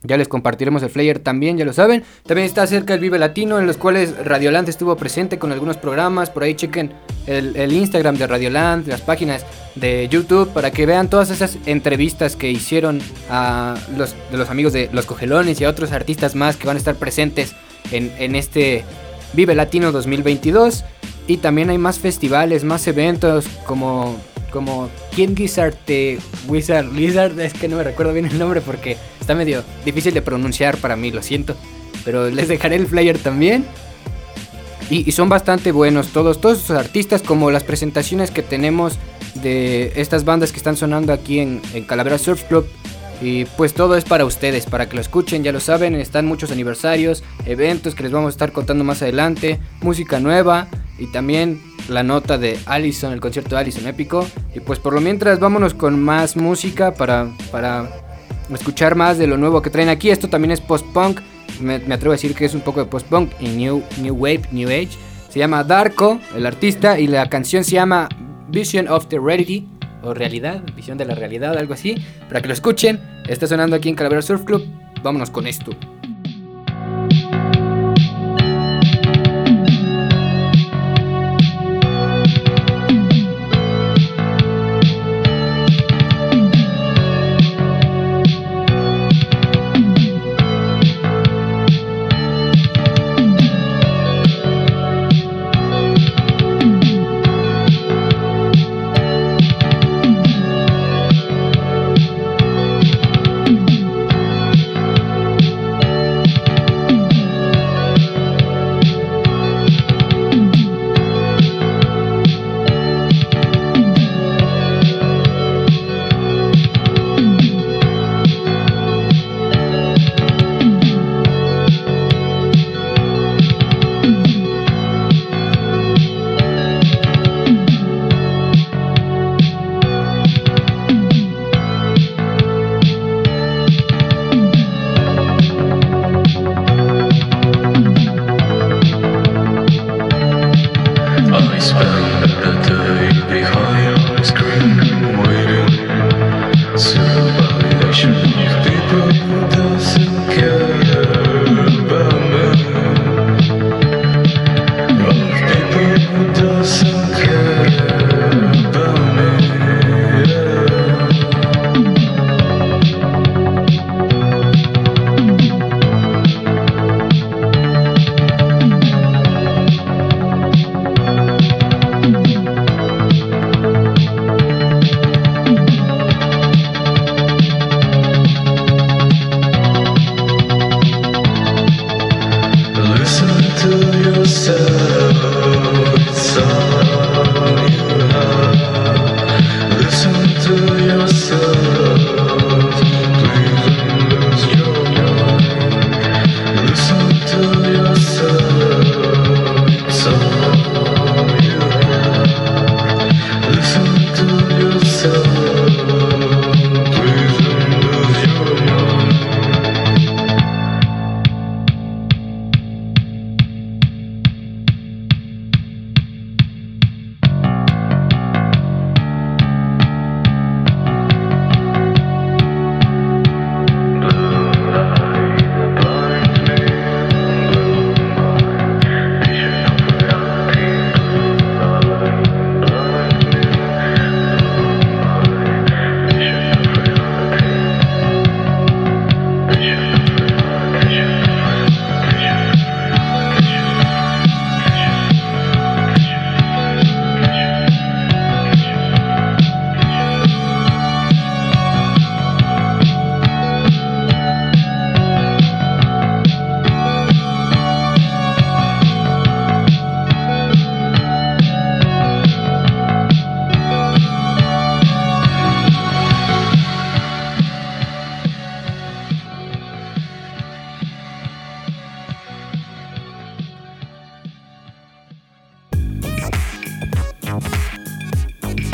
Ya 0.01 0.15
les 0.15 0.29
compartiremos 0.29 0.81
el 0.81 0.89
flyer 0.89 1.19
también, 1.19 1.57
ya 1.57 1.65
lo 1.65 1.73
saben. 1.73 2.03
También 2.25 2.45
está 2.45 2.65
cerca 2.67 2.93
el 2.93 3.01
Vive 3.01 3.19
Latino, 3.19 3.59
en 3.59 3.67
los 3.67 3.75
cuales 3.75 4.15
Radioland 4.25 4.69
estuvo 4.69 4.95
presente 4.95 5.37
con 5.37 5.51
algunos 5.51 5.75
programas. 5.75 6.29
Por 6.29 6.43
ahí 6.43 6.55
chequen 6.55 6.93
el, 7.27 7.57
el 7.57 7.73
Instagram 7.73 8.15
de 8.15 8.25
Radioland, 8.25 8.87
las 8.87 9.01
páginas 9.01 9.45
de 9.75 10.07
YouTube, 10.07 10.53
para 10.53 10.71
que 10.71 10.85
vean 10.85 11.09
todas 11.09 11.31
esas 11.31 11.57
entrevistas 11.65 12.37
que 12.37 12.49
hicieron 12.49 13.01
a 13.29 13.75
los, 13.97 14.15
de 14.31 14.37
los 14.37 14.49
amigos 14.49 14.71
de 14.71 14.89
Los 14.93 15.05
Cogelones 15.05 15.59
y 15.59 15.65
a 15.65 15.69
otros 15.69 15.91
artistas 15.91 16.33
más 16.33 16.55
que 16.55 16.65
van 16.65 16.77
a 16.77 16.79
estar 16.79 16.95
presentes 16.95 17.53
en, 17.91 18.11
en 18.17 18.35
este 18.35 18.83
Vive 19.33 19.55
Latino 19.55 19.91
2022. 19.91 20.83
Y 21.27 21.37
también 21.37 21.69
hay 21.69 21.77
más 21.77 21.99
festivales, 21.99 22.63
más 22.63 22.87
eventos 22.87 23.45
como 23.65 24.17
como 24.49 24.89
King 25.15 25.35
Gizzard 25.35 25.75
Wizard 26.47 27.39
es 27.39 27.53
que 27.53 27.67
no 27.67 27.77
me 27.77 27.83
recuerdo 27.83 28.13
bien 28.13 28.25
el 28.25 28.37
nombre 28.37 28.61
porque 28.61 28.97
está 29.19 29.35
medio 29.35 29.63
difícil 29.85 30.13
de 30.13 30.21
pronunciar 30.21 30.77
para 30.77 30.95
mí, 30.95 31.11
lo 31.11 31.21
siento. 31.21 31.55
Pero 32.05 32.29
les 32.29 32.47
dejaré 32.47 32.75
el 32.75 32.87
flyer 32.87 33.17
también. 33.17 33.65
Y, 34.89 35.11
son 35.11 35.29
bastante 35.29 35.71
buenos 35.71 36.07
todos, 36.07 36.41
todos 36.41 36.63
esos 36.63 36.75
artistas, 36.75 37.21
como 37.21 37.51
las 37.51 37.63
presentaciones 37.63 38.31
que 38.31 38.41
tenemos 38.41 38.97
de 39.35 39.93
estas 39.95 40.25
bandas 40.25 40.51
que 40.51 40.57
están 40.57 40.75
sonando 40.75 41.13
aquí 41.13 41.39
en, 41.39 41.61
en 41.75 41.83
Calavera 41.83 42.17
Surf 42.17 42.43
Club. 42.45 42.65
Y 43.21 43.45
pues 43.45 43.73
todo 43.73 43.95
es 43.97 44.05
para 44.05 44.25
ustedes, 44.25 44.65
para 44.65 44.87
que 44.87 44.95
lo 44.95 45.01
escuchen, 45.01 45.43
ya 45.43 45.51
lo 45.51 45.59
saben, 45.59 45.95
están 45.95 46.25
muchos 46.25 46.51
aniversarios, 46.51 47.23
eventos 47.45 47.93
que 47.93 48.03
les 48.03 48.11
vamos 48.11 48.27
a 48.27 48.31
estar 48.31 48.51
contando 48.53 48.83
más 48.83 49.01
adelante, 49.01 49.59
música 49.81 50.19
nueva 50.19 50.67
y 50.97 51.07
también 51.07 51.61
la 51.89 52.03
nota 52.03 52.37
de 52.37 52.57
Allison, 52.65 53.11
el 53.11 53.19
concierto 53.19 53.55
de 53.55 53.61
Allison 53.61 53.87
épico. 53.87 54.25
Y 54.55 54.61
pues 54.61 54.79
por 54.79 54.93
lo 54.93 55.01
mientras 55.01 55.39
vámonos 55.39 55.73
con 55.73 56.01
más 56.01 56.37
música 56.37 56.93
para, 56.93 57.29
para 57.51 57.89
escuchar 58.53 58.95
más 58.95 59.17
de 59.17 59.27
lo 59.27 59.37
nuevo 59.37 59.61
que 59.61 59.69
traen 59.69 59.89
aquí. 59.89 60.09
Esto 60.09 60.29
también 60.29 60.51
es 60.51 60.61
post-punk, 60.61 61.19
me, 61.59 61.79
me 61.79 61.95
atrevo 61.95 62.13
a 62.13 62.15
decir 62.15 62.33
que 62.33 62.45
es 62.45 62.53
un 62.53 62.61
poco 62.61 62.79
de 62.79 62.85
post-punk 62.85 63.31
y 63.41 63.49
new, 63.49 63.83
new 64.01 64.15
Wave, 64.15 64.43
New 64.51 64.69
Age. 64.69 64.91
Se 65.29 65.39
llama 65.39 65.63
Darko, 65.63 66.19
el 66.35 66.45
artista, 66.45 66.99
y 66.99 67.07
la 67.07 67.29
canción 67.29 67.63
se 67.63 67.71
llama 67.71 68.07
Vision 68.49 68.87
of 68.87 69.07
the 69.07 69.19
Reality 69.19 69.67
o 70.01 70.13
realidad, 70.13 70.61
visión 70.75 70.97
de 70.97 71.05
la 71.05 71.15
realidad, 71.15 71.57
algo 71.57 71.73
así, 71.73 71.95
para 72.27 72.41
que 72.41 72.47
lo 72.47 72.53
escuchen. 72.53 72.99
Está 73.27 73.47
sonando 73.47 73.75
aquí 73.75 73.89
en 73.89 73.95
Calavera 73.95 74.21
Surf 74.21 74.43
Club. 74.43 74.65
Vámonos 75.03 75.29
con 75.29 75.47
esto. 75.47 75.71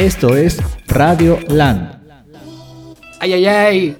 Esto 0.06 0.38
es 0.38 0.60
Radio 0.86 1.40
Land. 1.48 1.98
Ay, 3.20 3.34
ay, 3.34 3.46
ay. 3.48 3.98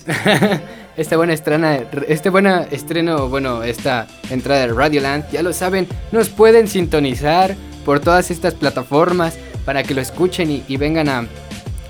Esta 0.98 1.18
buena 1.18 1.34
estrena, 1.34 1.80
este 2.08 2.30
buena 2.30 2.62
estreno, 2.70 3.28
bueno, 3.28 3.64
esta 3.64 4.06
entrada 4.30 4.68
de 4.68 4.74
Radioland, 4.74 5.28
ya 5.32 5.42
lo 5.42 5.52
saben, 5.52 5.88
nos 6.12 6.30
pueden 6.30 6.68
sintonizar 6.68 7.56
por 7.84 8.02
todas 8.02 8.30
estas 8.30 8.54
plataformas 8.54 9.36
para 9.66 9.82
que 9.82 9.96
lo 9.96 10.02
escuchen 10.02 10.52
y, 10.52 10.64
y 10.68 10.78
vengan 10.78 11.10
a, 11.10 11.28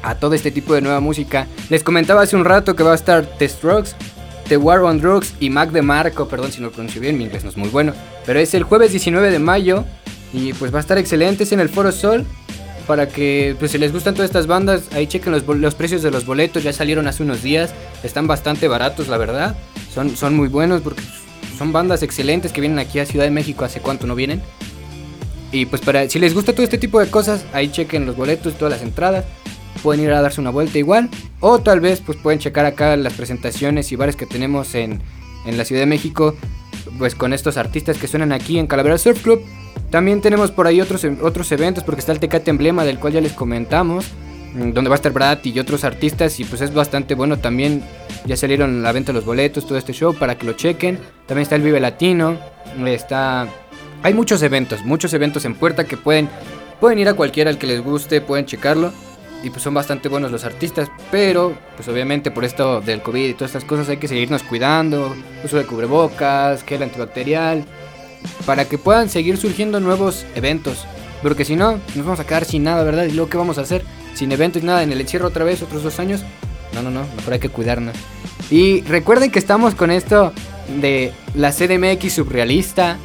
a 0.02 0.16
todo 0.16 0.34
este 0.34 0.50
tipo 0.50 0.74
de 0.74 0.80
nueva 0.80 1.02
música. 1.02 1.48
Les 1.70 1.84
comentaba 1.84 2.22
hace 2.22 2.38
un 2.38 2.46
rato 2.46 2.74
que 2.74 2.84
va 2.84 2.94
a 2.94 2.96
estar 2.96 3.26
The 3.26 3.50
Strokes 3.50 3.92
The 4.48 4.56
War 4.56 4.80
on 4.80 5.02
Drugs 5.02 5.34
y 5.42 5.50
Mac 5.50 5.72
DeMarco, 5.72 6.30
perdón 6.30 6.54
si 6.54 6.62
no 6.62 6.68
lo 6.68 6.72
pronuncio 6.72 7.02
bien, 7.02 7.18
mi 7.18 7.26
inglés 7.26 7.44
no 7.44 7.50
es 7.50 7.58
muy 7.58 7.68
bueno, 7.68 7.92
pero 8.26 8.40
es 8.40 8.54
el 8.54 8.64
jueves 8.64 8.92
19 8.92 9.30
de 9.30 9.40
mayo 9.40 9.84
y 10.32 10.54
pues 10.54 10.74
va 10.74 10.78
a 10.78 10.82
estar 10.82 10.98
excelente, 10.98 11.44
es 11.44 11.52
en 11.52 11.60
el 11.60 11.68
Foro 11.68 11.92
Sol. 11.92 12.26
Para 12.88 13.08
que, 13.08 13.56
pues 13.58 13.72
si 13.72 13.78
les 13.78 13.92
gustan 13.92 14.14
todas 14.14 14.30
estas 14.30 14.46
bandas, 14.46 14.84
ahí 14.92 15.08
chequen 15.08 15.32
los, 15.32 15.46
los 15.48 15.76
precios 15.76 16.04
de 16.04 16.12
los 16.12 16.26
boletos, 16.26 16.64
ya 16.64 16.72
salieron 16.72 17.08
hace 17.08 17.24
unos 17.24 17.42
días, 17.42 17.74
están 18.04 18.28
bastante 18.28 18.68
baratos, 18.68 19.08
la 19.08 19.18
verdad. 19.18 19.58
Son, 19.94 20.16
son 20.16 20.36
muy 20.36 20.50
buenos 20.50 20.82
porque 20.82 21.02
son 21.58 21.72
bandas 21.72 22.04
excelentes 22.04 22.52
que 22.52 22.62
vienen 22.62 22.80
aquí 22.80 23.00
a 23.00 23.06
Ciudad 23.06 23.26
de 23.26 23.32
México, 23.32 23.66
hace 23.66 23.80
cuánto 23.80 24.06
no 24.06 24.14
vienen. 24.14 24.42
Y 25.52 25.66
pues 25.66 25.82
para, 25.82 26.08
si 26.10 26.20
les 26.20 26.34
gusta 26.34 26.54
todo 26.54 26.64
este 26.64 26.78
tipo 26.78 27.00
de 27.00 27.08
cosas, 27.08 27.46
ahí 27.54 27.70
chequen 27.70 28.06
los 28.06 28.16
boletos, 28.16 28.56
todas 28.56 28.74
las 28.74 28.82
entradas. 28.82 29.26
Pueden 29.82 30.04
ir 30.04 30.12
a 30.12 30.22
darse 30.22 30.42
una 30.42 30.50
vuelta 30.50 30.78
igual. 30.78 31.10
O 31.40 31.60
tal 31.60 31.80
vez 31.80 32.02
pues 32.02 32.18
pueden 32.18 32.40
checar 32.40 32.66
acá 32.66 32.96
las 32.98 33.14
presentaciones 33.14 33.92
y 33.92 33.96
bares 33.96 34.16
que 34.16 34.26
tenemos 34.26 34.76
en, 34.76 35.02
en 35.46 35.58
la 35.58 35.66
Ciudad 35.66 35.82
de 35.82 35.88
México. 35.88 36.36
Pues 36.98 37.16
con 37.16 37.34
estos 37.34 37.58
artistas 37.58 37.98
que 37.98 38.08
suenan 38.08 38.32
aquí 38.32 38.60
en 38.60 38.68
Calavera 38.68 38.98
Surf 38.98 39.24
Club. 39.24 39.42
También 39.90 40.22
tenemos 40.22 40.52
por 40.52 40.68
ahí 40.68 40.82
otros, 40.82 41.06
otros 41.22 41.52
eventos 41.52 41.84
porque 41.84 42.00
está 42.00 42.12
el 42.12 42.20
Tecate 42.20 42.50
Emblema 42.52 42.84
del 42.84 43.00
cual 43.00 43.14
ya 43.14 43.22
les 43.22 43.34
comentamos. 43.34 44.06
mm, 44.54 44.72
Donde 44.72 44.90
va 44.90 44.96
a 44.96 44.98
estar 44.98 45.12
Brad 45.12 45.40
y 45.44 45.58
otros 45.60 45.84
artistas 45.84 46.40
y 46.40 46.44
pues 46.44 46.62
es 46.62 46.74
bastante 46.74 47.16
bueno 47.16 47.38
también. 47.38 47.84
Ya 48.26 48.36
salieron 48.36 48.82
la 48.82 48.92
venta 48.92 49.14
los 49.14 49.26
boletos, 49.26 49.66
todo 49.68 49.78
este 49.78 49.94
show 49.94 50.14
para 50.14 50.36
que 50.36 50.46
lo 50.46 50.54
chequen. 50.54 51.00
También 51.28 51.44
está 51.44 51.56
el 51.56 51.62
Vive 51.62 51.80
Latino. 51.80 52.38
Está... 52.86 53.48
Hay 54.04 54.14
muchos 54.14 54.42
eventos, 54.44 54.84
muchos 54.84 55.14
eventos 55.14 55.46
en 55.46 55.56
puerta 55.56 55.86
que 55.86 55.98
pueden, 55.98 56.30
pueden 56.80 57.00
ir 57.00 57.08
a 57.08 57.14
cualquiera 57.14 57.50
al 57.50 57.58
que 57.58 57.68
les 57.68 57.82
guste, 57.82 58.22
pueden 58.22 58.46
checarlo. 58.46 58.92
Y 59.44 59.52
pues 59.52 59.62
son 59.62 59.76
bastante 59.76 60.10
buenos 60.10 60.32
los 60.32 60.44
artistas, 60.44 60.90
pero 61.12 61.54
pues 61.76 61.88
obviamente 61.88 62.32
por 62.32 62.46
esto 62.46 62.82
del 62.82 63.04
COVID 63.04 63.30
y 63.30 63.34
todas 63.36 63.52
estas 63.52 63.64
cosas 63.64 63.88
hay 63.90 63.98
que 63.98 64.08
seguirnos 64.08 64.42
cuidando, 64.42 65.16
uso 65.44 65.58
de 65.58 65.66
cubrebocas, 65.66 66.64
gel 66.64 66.82
antibacterial, 66.82 67.64
para 68.46 68.66
que 68.66 68.78
puedan 68.78 69.10
seguir 69.10 69.38
surgiendo 69.38 69.80
nuevos 69.80 70.26
eventos. 70.36 70.86
Porque 71.22 71.46
si 71.46 71.56
no, 71.56 71.80
nos 71.96 72.06
vamos 72.06 72.20
a 72.20 72.26
quedar 72.26 72.46
sin 72.46 72.64
nada, 72.64 72.84
¿verdad? 72.84 73.06
Y 73.06 73.12
luego, 73.12 73.30
¿qué 73.30 73.38
vamos 73.38 73.58
a 73.58 73.62
hacer? 73.62 73.84
Sin 74.14 74.32
eventos 74.32 74.62
y 74.62 74.66
nada, 74.66 74.84
en 74.84 74.92
el 74.92 75.02
encierro 75.02 75.28
otra 75.28 75.44
vez, 75.44 75.62
otros 75.62 75.84
dos 75.84 76.00
años. 76.00 76.24
No, 76.74 76.82
no, 76.82 76.92
no, 76.92 77.06
mejor 77.16 77.34
hay 77.34 77.40
que 77.40 77.50
cuidarnos. 77.50 77.96
Y 78.50 78.82
recuerden 78.82 79.32
que 79.32 79.40
estamos 79.40 79.76
con 79.76 79.92
esto 79.92 80.34
de 80.82 81.14
la 81.34 81.52
CDMX 81.52 82.14
surrealista. 82.14 82.98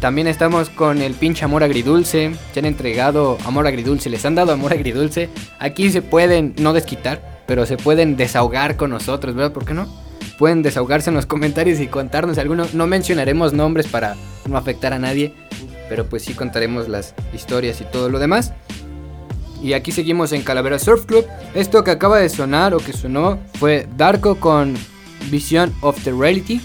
También 0.00 0.26
estamos 0.26 0.70
con 0.70 1.02
el 1.02 1.14
pinche 1.14 1.44
amor 1.44 1.62
agridulce. 1.62 2.32
Se 2.52 2.60
han 2.60 2.66
entregado 2.66 3.38
amor 3.44 3.66
agridulce, 3.66 4.10
les 4.10 4.24
han 4.24 4.34
dado 4.34 4.52
amor 4.52 4.72
agridulce. 4.72 5.28
Aquí 5.58 5.90
se 5.90 6.02
pueden 6.02 6.54
no 6.58 6.72
desquitar, 6.72 7.42
pero 7.46 7.66
se 7.66 7.76
pueden 7.76 8.16
desahogar 8.16 8.76
con 8.76 8.90
nosotros, 8.90 9.34
¿verdad? 9.34 9.52
¿Por 9.52 9.64
qué 9.64 9.74
no? 9.74 9.86
Pueden 10.38 10.62
desahogarse 10.62 11.10
en 11.10 11.16
los 11.16 11.26
comentarios 11.26 11.80
y 11.80 11.86
contarnos 11.86 12.38
alguno. 12.38 12.66
No 12.74 12.86
mencionaremos 12.86 13.52
nombres 13.54 13.86
para 13.86 14.16
no 14.48 14.56
afectar 14.58 14.92
a 14.92 14.98
nadie, 14.98 15.34
pero 15.88 16.06
pues 16.06 16.22
sí 16.24 16.34
contaremos 16.34 16.88
las 16.88 17.14
historias 17.34 17.80
y 17.80 17.84
todo 17.84 18.08
lo 18.08 18.18
demás. 18.18 18.52
Y 19.62 19.72
aquí 19.72 19.90
seguimos 19.90 20.32
en 20.32 20.42
Calavera 20.42 20.78
Surf 20.78 21.06
Club. 21.06 21.26
Esto 21.54 21.82
que 21.82 21.90
acaba 21.90 22.18
de 22.18 22.28
sonar 22.28 22.74
o 22.74 22.78
que 22.78 22.92
sonó 22.92 23.38
fue 23.58 23.88
Darko 23.96 24.36
con 24.36 24.74
Vision 25.30 25.72
of 25.80 26.02
the 26.04 26.12
Reality. 26.12 26.60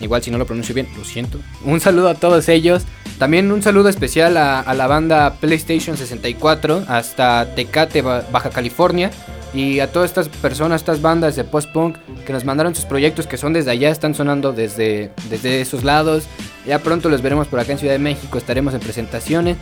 Igual 0.00 0.22
si 0.22 0.30
no 0.30 0.38
lo 0.38 0.46
pronuncio 0.46 0.74
bien, 0.74 0.88
lo 0.96 1.04
siento. 1.04 1.38
Un 1.64 1.80
saludo 1.80 2.08
a 2.08 2.14
todos 2.14 2.48
ellos. 2.48 2.84
También 3.18 3.50
un 3.52 3.62
saludo 3.62 3.88
especial 3.90 4.36
a, 4.38 4.72
la 4.74 4.86
banda 4.86 5.34
PlayStation 5.40 5.96
64 5.96 6.84
hasta 6.88 7.54
Tecate, 7.54 8.00
Ba- 8.02 8.24
Baja 8.32 8.50
California. 8.50 9.10
Y 9.52 9.80
a 9.80 9.90
todas 9.90 10.10
estas 10.10 10.28
personas, 10.28 10.80
estas 10.82 11.02
bandas 11.02 11.34
de 11.36 11.44
post-punk 11.44 11.96
que 12.24 12.32
nos 12.32 12.44
mandaron 12.44 12.74
sus 12.74 12.84
proyectos 12.84 13.26
que 13.26 13.36
son 13.36 13.52
desde 13.52 13.72
allá, 13.72 13.90
están 13.90 14.14
sonando 14.14 14.52
desde, 14.52 15.10
desde 15.28 15.60
esos 15.60 15.82
lados. 15.82 16.24
Ya 16.66 16.78
pronto 16.80 17.08
los 17.08 17.22
veremos 17.22 17.46
por 17.48 17.58
acá 17.60 17.72
en 17.72 17.78
Ciudad 17.78 17.94
de 17.94 17.98
México, 17.98 18.36
estaremos 18.38 18.74
en 18.74 18.80
presentaciones. 18.80 19.56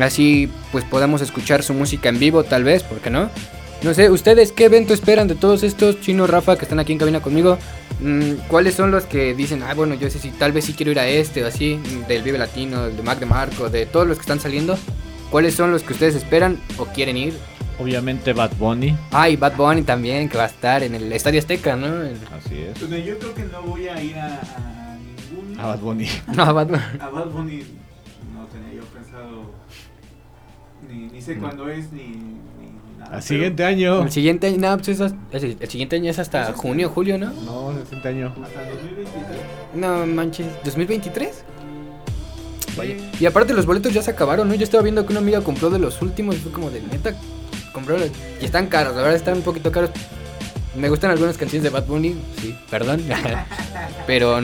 Así 0.00 0.48
pues 0.72 0.84
podemos 0.84 1.20
escuchar 1.20 1.62
su 1.62 1.74
música 1.74 2.08
en 2.08 2.18
vivo 2.18 2.44
tal 2.44 2.62
vez, 2.64 2.82
¿por 2.82 2.98
qué 2.98 3.10
no? 3.10 3.28
No 3.82 3.94
sé, 3.94 4.10
¿ustedes 4.10 4.52
qué 4.52 4.66
evento 4.66 4.92
esperan 4.92 5.26
de 5.26 5.34
todos 5.34 5.62
estos? 5.62 6.00
Chino, 6.00 6.26
Rafa, 6.26 6.56
que 6.56 6.64
están 6.64 6.78
aquí 6.78 6.92
en 6.92 6.98
cabina 6.98 7.20
conmigo. 7.20 7.58
Mm, 8.00 8.32
¿Cuáles 8.48 8.74
son 8.74 8.90
los 8.90 9.04
que 9.04 9.34
dicen, 9.34 9.62
ah, 9.62 9.72
bueno, 9.74 9.94
yo 9.94 10.10
sé 10.10 10.18
si 10.18 10.30
tal 10.30 10.52
vez 10.52 10.66
sí 10.66 10.74
quiero 10.74 10.92
ir 10.92 10.98
a 11.00 11.08
este 11.08 11.42
o 11.42 11.46
así, 11.46 11.80
del 12.06 12.22
Vive 12.22 12.38
Latino, 12.38 12.84
del 12.86 12.96
de 12.96 13.02
Mac 13.02 13.18
de 13.18 13.26
Marco, 13.26 13.68
de 13.70 13.86
todos 13.86 14.06
los 14.06 14.18
que 14.18 14.22
están 14.22 14.38
saliendo? 14.38 14.78
¿Cuáles 15.30 15.54
son 15.54 15.72
los 15.72 15.82
que 15.82 15.94
ustedes 15.94 16.14
esperan 16.14 16.58
o 16.76 16.84
quieren 16.86 17.16
ir? 17.16 17.34
Obviamente 17.78 18.34
Bad 18.34 18.52
Bunny. 18.58 18.94
Ah, 19.12 19.30
y 19.30 19.36
Bad 19.36 19.56
Bunny 19.56 19.82
también, 19.82 20.28
que 20.28 20.36
va 20.36 20.44
a 20.44 20.48
estar 20.48 20.82
en 20.82 20.94
el 20.94 21.10
Estadio 21.12 21.40
Azteca, 21.40 21.74
¿no? 21.76 21.86
El- 22.02 22.16
Así 22.36 22.58
es. 22.58 22.78
Bueno, 22.86 23.02
yo 23.04 23.18
creo 23.18 23.34
que 23.34 23.44
no 23.44 23.62
voy 23.62 23.88
a 23.88 24.02
ir 24.02 24.16
a, 24.18 24.40
a. 25.60 25.64
A 25.64 25.66
Bad 25.68 25.80
Bunny. 25.80 26.06
No, 26.36 26.54
Bad 26.54 26.66
Bunny. 26.68 26.82
A 27.00 27.08
Bad 27.10 27.26
Bunny 27.30 27.62
no 28.34 28.46
tenía 28.46 28.74
yo 28.74 28.84
pensado. 28.86 29.50
Ni, 30.88 31.06
ni 31.08 31.20
sé 31.22 31.36
No. 31.36 31.42
cuándo 31.42 31.68
es, 31.68 31.92
ni, 31.92 32.02
ni 32.02 32.98
nada. 32.98 33.16
Al 33.16 33.22
siguiente 33.22 33.64
año. 33.64 34.02
El 34.02 34.10
siguiente 34.12 34.46
año, 34.48 34.58
no, 34.58 34.76
pues 34.78 34.88
es 34.88 35.00
el, 35.32 35.56
el 35.60 35.68
siguiente 35.68 35.96
año 35.96 36.10
es 36.10 36.18
hasta 36.18 36.52
junio, 36.52 36.88
julio, 36.90 37.18
¿no? 37.18 37.30
No, 37.32 37.70
el 37.72 37.84
siguiente 37.84 38.08
año. 38.08 38.34
Hasta 38.42 38.62
el 38.68 38.74
2023. 38.76 39.40
No 39.74 40.06
manches, 40.06 40.46
¿2023? 40.64 41.30
Vaya. 42.76 42.94
Y 43.18 43.26
aparte 43.26 43.52
los 43.52 43.66
boletos 43.66 43.92
ya 43.92 44.00
se 44.02 44.10
acabaron, 44.12 44.48
¿no? 44.48 44.54
Yo 44.54 44.64
estaba 44.64 44.82
viendo 44.82 45.04
que 45.04 45.12
una 45.12 45.20
amiga 45.20 45.40
compró 45.42 45.70
de 45.70 45.78
los 45.78 46.00
últimos 46.02 46.36
y 46.36 46.38
fue 46.38 46.52
como 46.52 46.70
de 46.70 46.80
neta, 46.82 47.14
compró 47.72 47.98
los- 47.98 48.10
y 48.40 48.44
están 48.44 48.68
caros, 48.68 48.94
la 48.94 49.02
verdad 49.02 49.16
están 49.16 49.36
un 49.38 49.42
poquito 49.42 49.70
caros. 49.72 49.90
Me 50.76 50.88
gustan 50.88 51.10
algunas 51.10 51.36
canciones 51.36 51.64
de 51.64 51.70
Bad 51.70 51.86
Bunny, 51.86 52.14
sí, 52.40 52.56
perdón. 52.70 53.02
Pero 54.06 54.40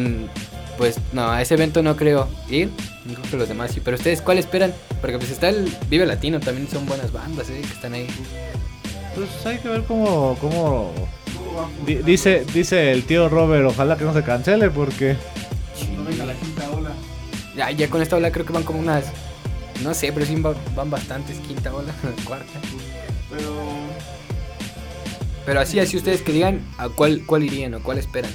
pues 0.79 0.97
no, 1.13 1.31
a 1.31 1.43
ese 1.43 1.55
evento 1.55 1.83
no 1.83 1.97
creo 1.97 2.29
ir. 2.49 2.71
No 3.05 3.15
creo 3.15 3.31
que 3.31 3.37
los 3.37 3.49
demás 3.49 3.71
sí. 3.73 3.81
Pero 3.85 3.97
ustedes, 3.97 4.21
¿cuál 4.23 4.39
esperan? 4.39 4.73
Porque 5.01 5.19
pues 5.19 5.31
está 5.31 5.49
el 5.49 5.73
Vive 5.89 6.07
Latino, 6.07 6.41
también 6.41 6.69
son 6.69 6.87
buenas 6.87 7.13
bandas, 7.13 7.49
¿eh? 7.51 7.61
Que 7.61 7.73
están 7.73 7.95
ahí. 7.95 8.07
Pues 9.15 9.29
hay 9.47 9.59
que 9.59 9.69
ver 9.69 9.83
cómo, 9.85 10.37
cómo 10.41 10.93
di- 11.87 11.97
dice, 11.97 12.45
dice 12.53 12.93
el 12.93 13.05
tío 13.05 13.29
Robert, 13.29 13.65
ojalá 13.67 13.97
que 13.97 14.05
no 14.05 14.13
se 14.13 14.23
cancele 14.23 14.69
porque 14.71 15.17
No 15.97 16.05
venga 16.05 16.27
la 16.27 16.35
quinta 16.35 16.71
ola. 16.71 16.91
Ya, 17.57 17.71
ya 17.71 17.89
con 17.89 18.03
esta 18.03 18.17
ola 18.17 18.31
creo 18.31 18.45
que 18.45 18.53
van 18.53 18.63
como 18.65 18.79
unas. 18.81 19.05
No 19.83 19.95
sé, 19.95 20.13
pero 20.13 20.27
sí 20.27 20.35
van, 20.37 20.55
van 20.75 20.91
bastantes. 20.91 21.39
Quinta 21.39 21.73
ola, 21.75 21.93
cuarta. 22.27 22.59
Pero. 23.31 23.55
Pero 25.47 25.61
así, 25.61 25.79
así 25.79 25.97
ustedes 25.97 26.23
que 26.23 26.33
digan 26.33 26.61
a 26.77 26.89
cuál, 26.89 27.23
cuál 27.25 27.45
irían 27.45 27.75
o 27.75 27.81
cuál 27.83 27.99
esperan. 27.99 28.33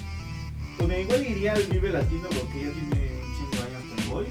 Bueno, 0.79 0.97
igual 0.97 1.25
iría 1.25 1.53
al 1.53 1.63
Vive 1.63 1.89
Latino 1.89 2.27
porque 2.29 2.63
ya 2.65 2.71
tiene 2.71 3.11
un 3.21 3.35
chingo 3.35 3.63
de 3.63 3.75
años 3.75 3.83
que 3.95 4.09
voy. 4.09 4.25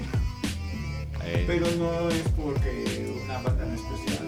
eh, 1.25 1.43
Pero 1.47 1.65
no 1.77 2.09
es 2.09 2.23
porque 2.35 3.13
una 3.23 3.37
banda 3.41 3.65
en 3.65 3.73
especial. 3.75 4.27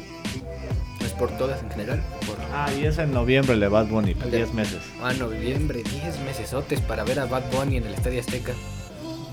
¿No 0.99 1.05
es 1.05 1.11
por 1.14 1.32
todas 1.38 1.61
en 1.64 1.70
general? 1.72 2.03
Por... 2.26 2.38
Ah, 2.53 2.72
y 2.74 2.86
es 2.86 2.97
en 2.97 3.11
noviembre 3.14 3.53
el 3.55 3.59
de 3.59 3.68
Bad 3.68 3.88
Bunny, 3.88 4.11
El 4.11 4.32
de- 4.32 4.38
10 4.38 4.53
meses. 4.53 4.80
Ah, 5.01 5.11
noviembre, 5.14 5.84
10 5.84 6.20
mesesotes 6.22 6.80
para 6.82 7.03
ver 7.03 7.20
a 7.20 7.26
Bad 7.26 7.43
Bunny 7.51 7.78
en 7.78 7.86
el 7.88 7.93
Estadio 7.93 8.22
Azteca. 8.22 8.51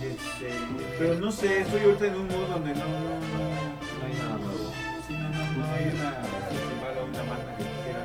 Este, 0.03 0.51
pero 0.99 1.15
no 1.21 1.31
sé, 1.31 1.61
estoy 1.61 1.83
ahorita 1.83 2.07
en 2.07 2.15
un 2.15 2.27
modo 2.29 2.47
donde 2.49 2.71
no, 2.75 2.81
no, 2.81 2.85
no, 2.85 3.51
no 4.01 4.07
hay 4.07 4.15
nada 4.19 4.39
nuevo. 4.39 4.73
Sí, 5.07 5.13
no, 5.13 5.29
no, 5.29 5.29
no 5.29 5.73
hay 5.75 5.85
una 5.85 6.11
festival 6.11 6.99
o 6.99 7.05
una 7.07 7.19
banda 7.19 7.57
que 7.57 7.65
quiera 7.85 8.05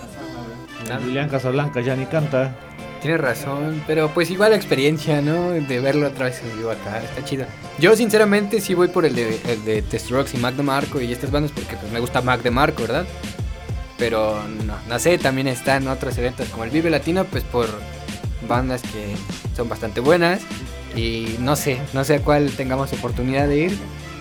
lanzarme 0.00 0.38
a 0.40 0.48
ver. 0.48 0.86
Claro. 0.86 1.02
Julián 1.02 1.28
Casablanca 1.28 1.80
ya 1.82 1.96
ni 1.96 2.06
canta. 2.06 2.56
Tienes 3.00 3.20
razón, 3.20 3.82
pero 3.86 4.10
pues 4.12 4.30
igual 4.30 4.50
la 4.50 4.56
experiencia, 4.56 5.22
¿no? 5.22 5.52
De 5.52 5.80
verlo 5.80 6.08
otra 6.08 6.26
vez 6.26 6.42
vivo 6.56 6.70
acá, 6.70 7.02
está 7.02 7.24
chido. 7.24 7.46
Yo 7.78 7.96
sinceramente 7.96 8.60
sí 8.60 8.74
voy 8.74 8.88
por 8.88 9.06
el 9.06 9.14
de, 9.14 9.40
el 9.48 9.64
de 9.64 9.80
The 9.80 9.98
Strokes 9.98 10.36
y 10.36 10.38
Mac 10.38 10.54
DeMarco 10.54 11.00
y 11.00 11.10
estas 11.10 11.30
bandas 11.30 11.50
porque 11.52 11.76
pues 11.76 11.90
me 11.90 12.00
gusta 12.00 12.20
Mac 12.20 12.42
DeMarco, 12.42 12.82
¿verdad? 12.82 13.06
Pero 13.96 14.42
no, 14.66 14.74
no 14.86 14.98
sé, 14.98 15.16
también 15.16 15.48
están 15.48 15.88
otros 15.88 16.16
eventos 16.18 16.48
como 16.50 16.64
el 16.64 16.70
Vive 16.70 16.90
Latino, 16.90 17.24
pues 17.24 17.42
por 17.42 17.68
bandas 18.46 18.82
que 18.82 19.14
son 19.56 19.68
bastante 19.68 20.00
buenas 20.00 20.42
y 20.94 21.36
no 21.38 21.56
sé, 21.56 21.78
no 21.94 22.04
sé 22.04 22.16
a 22.16 22.20
cuál 22.20 22.50
tengamos 22.50 22.92
oportunidad 22.92 23.48
de 23.48 23.58
ir. 23.58 23.78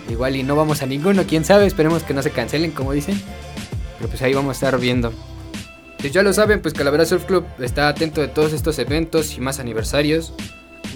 Igual 0.10 0.38
y 0.38 0.44
no 0.44 0.56
vamos 0.56 0.82
a 0.82 0.86
ninguno, 0.86 1.24
quién 1.28 1.44
sabe, 1.44 1.66
esperemos 1.66 2.04
que 2.04 2.14
no 2.14 2.24
se 2.24 2.32
cancelen 2.32 2.72
como 2.72 2.94
dicen. 2.94 3.22
Pero 3.98 4.10
pues 4.10 4.22
ahí 4.22 4.34
vamos 4.34 4.50
a 4.50 4.54
estar 4.54 4.80
viendo. 4.80 5.14
Pues 6.00 6.14
ya 6.14 6.24
lo 6.24 6.32
saben, 6.32 6.62
pues 6.62 6.74
Calavera 6.74 7.06
Surf 7.06 7.26
Club 7.26 7.46
está 7.60 7.90
atento 7.90 8.22
de 8.22 8.30
todos 8.30 8.54
estos 8.54 8.80
eventos 8.80 9.36
y 9.38 9.42
más 9.42 9.60
aniversarios. 9.60 10.34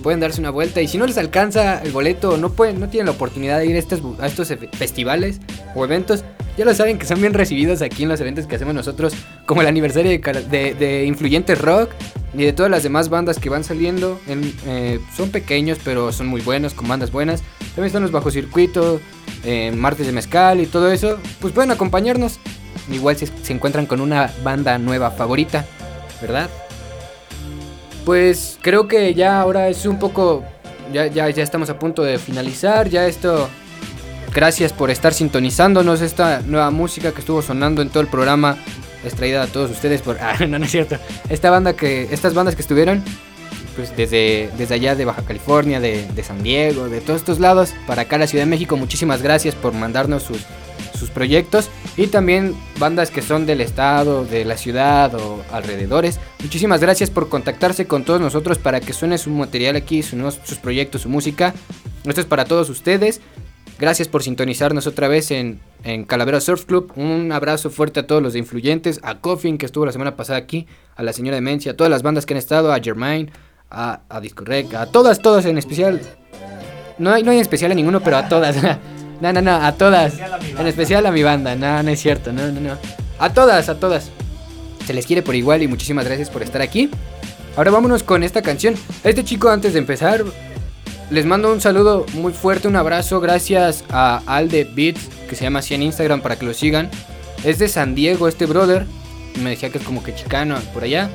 Pueden 0.01 0.19
darse 0.19 0.39
una 0.39 0.49
vuelta 0.49 0.81
y 0.81 0.87
si 0.87 0.97
no 0.97 1.05
les 1.05 1.17
alcanza 1.17 1.81
el 1.81 1.91
boleto 1.91 2.37
no 2.37 2.51
pueden, 2.53 2.79
no 2.79 2.89
tienen 2.89 3.05
la 3.07 3.11
oportunidad 3.11 3.59
de 3.59 3.67
ir 3.67 3.75
a 3.75 3.79
estos, 3.79 4.53
festivales 4.73 5.39
o 5.75 5.85
eventos, 5.85 6.23
ya 6.57 6.65
lo 6.65 6.73
saben 6.73 6.97
que 6.97 7.05
son 7.05 7.21
bien 7.21 7.33
recibidos 7.33 7.81
aquí 7.81 8.03
en 8.03 8.09
los 8.09 8.19
eventos 8.19 8.47
que 8.47 8.55
hacemos 8.55 8.73
nosotros, 8.73 9.13
como 9.45 9.61
el 9.61 9.67
aniversario 9.67 10.11
de, 10.11 10.73
de, 10.73 11.55
Rock 11.55 11.91
y 12.33 12.43
de 12.43 12.53
todas 12.53 12.71
las 12.71 12.83
demás 12.83 13.09
bandas 13.09 13.39
que 13.39 13.49
van 13.49 13.63
saliendo. 13.63 14.19
En- 14.27 14.53
eh, 14.65 14.99
son 15.15 15.29
pequeños, 15.29 15.77
pero 15.83 16.11
son 16.11 16.27
muy 16.27 16.41
buenos, 16.41 16.73
con 16.73 16.87
bandas 16.87 17.11
buenas. 17.11 17.41
También 17.59 17.85
están 17.87 18.01
los 18.03 18.11
Bajo 18.11 18.31
Circuito, 18.31 18.99
eh, 19.43 19.71
Martes 19.75 20.05
de 20.05 20.11
Mezcal 20.11 20.59
y 20.61 20.65
todo 20.65 20.91
eso. 20.91 21.17
Pues 21.39 21.53
pueden 21.53 21.71
acompañarnos. 21.71 22.39
Igual 22.91 23.15
si 23.15 23.27
se 23.27 23.53
encuentran 23.53 23.85
con 23.85 24.01
una 24.01 24.31
banda 24.43 24.77
nueva 24.77 25.11
favorita, 25.11 25.65
¿verdad? 26.21 26.49
Pues 28.05 28.57
creo 28.61 28.87
que 28.87 29.13
ya 29.13 29.39
ahora 29.39 29.69
es 29.69 29.85
un 29.85 29.97
poco. 29.97 30.43
Ya, 30.91 31.07
ya, 31.07 31.27
estamos 31.27 31.69
a 31.69 31.79
punto 31.79 32.03
de 32.03 32.19
finalizar. 32.19 32.89
Ya 32.89 33.07
esto. 33.07 33.49
Gracias 34.33 34.73
por 34.73 34.91
estar 34.91 35.13
sintonizándonos. 35.13 36.01
Esta 36.01 36.41
nueva 36.41 36.69
música 36.71 37.13
que 37.13 37.21
estuvo 37.21 37.41
sonando 37.41 37.81
en 37.81 37.89
todo 37.89 38.01
el 38.01 38.09
programa. 38.09 38.57
Es 39.05 39.15
traída 39.15 39.43
a 39.43 39.47
todos 39.47 39.71
ustedes 39.71 40.01
por. 40.01 40.17
Ah, 40.21 40.35
no, 40.45 40.59
no 40.59 40.65
es 40.65 40.71
cierto. 40.71 40.97
Esta 41.29 41.49
banda 41.49 41.73
que. 41.73 42.09
Estas 42.11 42.33
bandas 42.33 42.55
que 42.55 42.61
estuvieron. 42.61 43.03
Pues 43.77 43.95
desde, 43.95 44.51
desde 44.55 44.75
allá 44.75 44.93
de 44.93 45.03
Baja 45.03 45.23
California, 45.23 45.79
de, 45.79 46.23
San 46.23 46.43
Diego, 46.43 46.89
de 46.89 47.01
todos 47.01 47.21
estos 47.21 47.39
lados, 47.39 47.73
para 47.87 48.03
acá 48.03 48.19
la 48.19 48.27
Ciudad 48.27 48.43
de 48.43 48.49
México. 48.49 48.77
Muchísimas 48.77 49.23
gracias 49.23 49.55
por 49.55 49.73
mandarnos 49.73 50.21
sus, 50.21 50.37
sus 50.95 51.09
proyectos 51.09 51.71
y 51.95 52.07
también 52.07 52.55
bandas 52.79 53.11
que 53.11 53.21
son 53.21 53.45
del 53.45 53.61
estado, 53.61 54.25
de 54.25 54.45
la 54.45 54.57
ciudad 54.57 55.13
o 55.15 55.43
alrededores. 55.51 56.19
Muchísimas 56.41 56.81
gracias 56.81 57.09
por 57.09 57.29
contactarse 57.29 57.85
con 57.85 58.03
todos 58.03 58.19
nosotros 58.19 58.57
para 58.57 58.79
que 58.79 58.93
suene 58.93 59.17
su 59.17 59.29
material 59.29 59.75
aquí, 59.75 60.01
su- 60.01 60.17
sus 60.43 60.57
proyectos, 60.57 61.01
su 61.03 61.09
música. 61.09 61.53
Esto 62.05 62.21
es 62.21 62.27
para 62.27 62.45
todos 62.45 62.69
ustedes. 62.69 63.21
Gracias 63.79 64.07
por 64.07 64.23
sintonizarnos 64.23 64.87
otra 64.87 65.07
vez 65.07 65.31
en, 65.31 65.59
en 65.83 66.03
Calavera 66.05 66.39
Surf 66.41 66.65
Club. 66.65 66.91
Un 66.95 67.31
abrazo 67.31 67.69
fuerte 67.69 67.99
a 68.01 68.07
todos 68.07 68.21
los 68.21 68.35
Influyentes, 68.35 68.99
a 69.03 69.19
Coffin 69.19 69.57
que 69.57 69.65
estuvo 69.65 69.85
la 69.85 69.91
semana 69.91 70.15
pasada 70.15 70.39
aquí, 70.39 70.67
a 70.95 71.03
la 71.03 71.11
señora 71.13 71.35
Demencia, 71.35 71.73
a 71.73 71.75
todas 71.75 71.89
las 71.91 72.01
bandas 72.03 72.25
que 72.25 72.33
han 72.33 72.37
estado, 72.37 72.71
a 72.71 72.79
Germain, 72.79 73.31
a, 73.69 74.01
a 74.09 74.21
a 74.79 74.85
todas, 74.87 75.19
todas 75.19 75.45
en 75.45 75.57
especial. 75.57 76.01
No 76.99 77.11
hay, 77.11 77.23
no 77.23 77.31
hay 77.31 77.37
en 77.37 77.41
especial 77.41 77.71
a 77.71 77.75
ninguno, 77.75 78.01
pero 78.01 78.17
a 78.17 78.27
todas. 78.29 78.55
no, 79.23 79.31
no, 79.31 79.41
no, 79.41 79.65
a 79.65 79.71
todas. 79.71 80.15
En 80.59 80.67
especial 80.67 81.05
a 81.05 81.11
mi 81.11 81.23
banda. 81.23 81.55
No, 81.55 81.81
no 81.81 81.89
es 81.89 82.01
cierto, 82.01 82.33
no, 82.33 82.51
no, 82.51 82.59
no. 82.59 82.77
A 83.19 83.31
todas, 83.31 83.69
a 83.69 83.79
todas. 83.79 84.09
Se 84.85 84.93
les 84.93 85.05
quiere 85.05 85.21
por 85.21 85.33
igual 85.33 85.63
y 85.63 85.67
muchísimas 85.69 86.03
gracias 86.03 86.29
por 86.29 86.43
estar 86.43 86.61
aquí. 86.61 86.89
Ahora 87.55 87.71
vámonos 87.71 88.03
con 88.03 88.21
esta 88.21 88.41
canción. 88.41 88.75
Este 89.05 89.23
chico, 89.23 89.49
antes 89.49 89.71
de 89.71 89.79
empezar, 89.79 90.25
les 91.09 91.25
mando 91.25 91.53
un 91.53 91.61
saludo 91.61 92.05
muy 92.15 92.33
fuerte, 92.33 92.67
un 92.67 92.75
abrazo. 92.75 93.21
Gracias 93.21 93.85
a 93.89 94.21
Alde 94.25 94.65
Beats, 94.69 95.07
que 95.29 95.37
se 95.37 95.45
llama 95.45 95.59
así 95.59 95.73
en 95.73 95.83
Instagram 95.83 96.19
para 96.19 96.35
que 96.35 96.45
lo 96.45 96.53
sigan. 96.53 96.89
Es 97.45 97.59
de 97.59 97.69
San 97.69 97.95
Diego, 97.95 98.27
este 98.27 98.45
brother. 98.45 98.85
Me 99.41 99.51
decía 99.51 99.69
que 99.69 99.77
es 99.77 99.85
como 99.85 100.03
que 100.03 100.13
chicano 100.13 100.57
por 100.73 100.83
allá. 100.83 101.09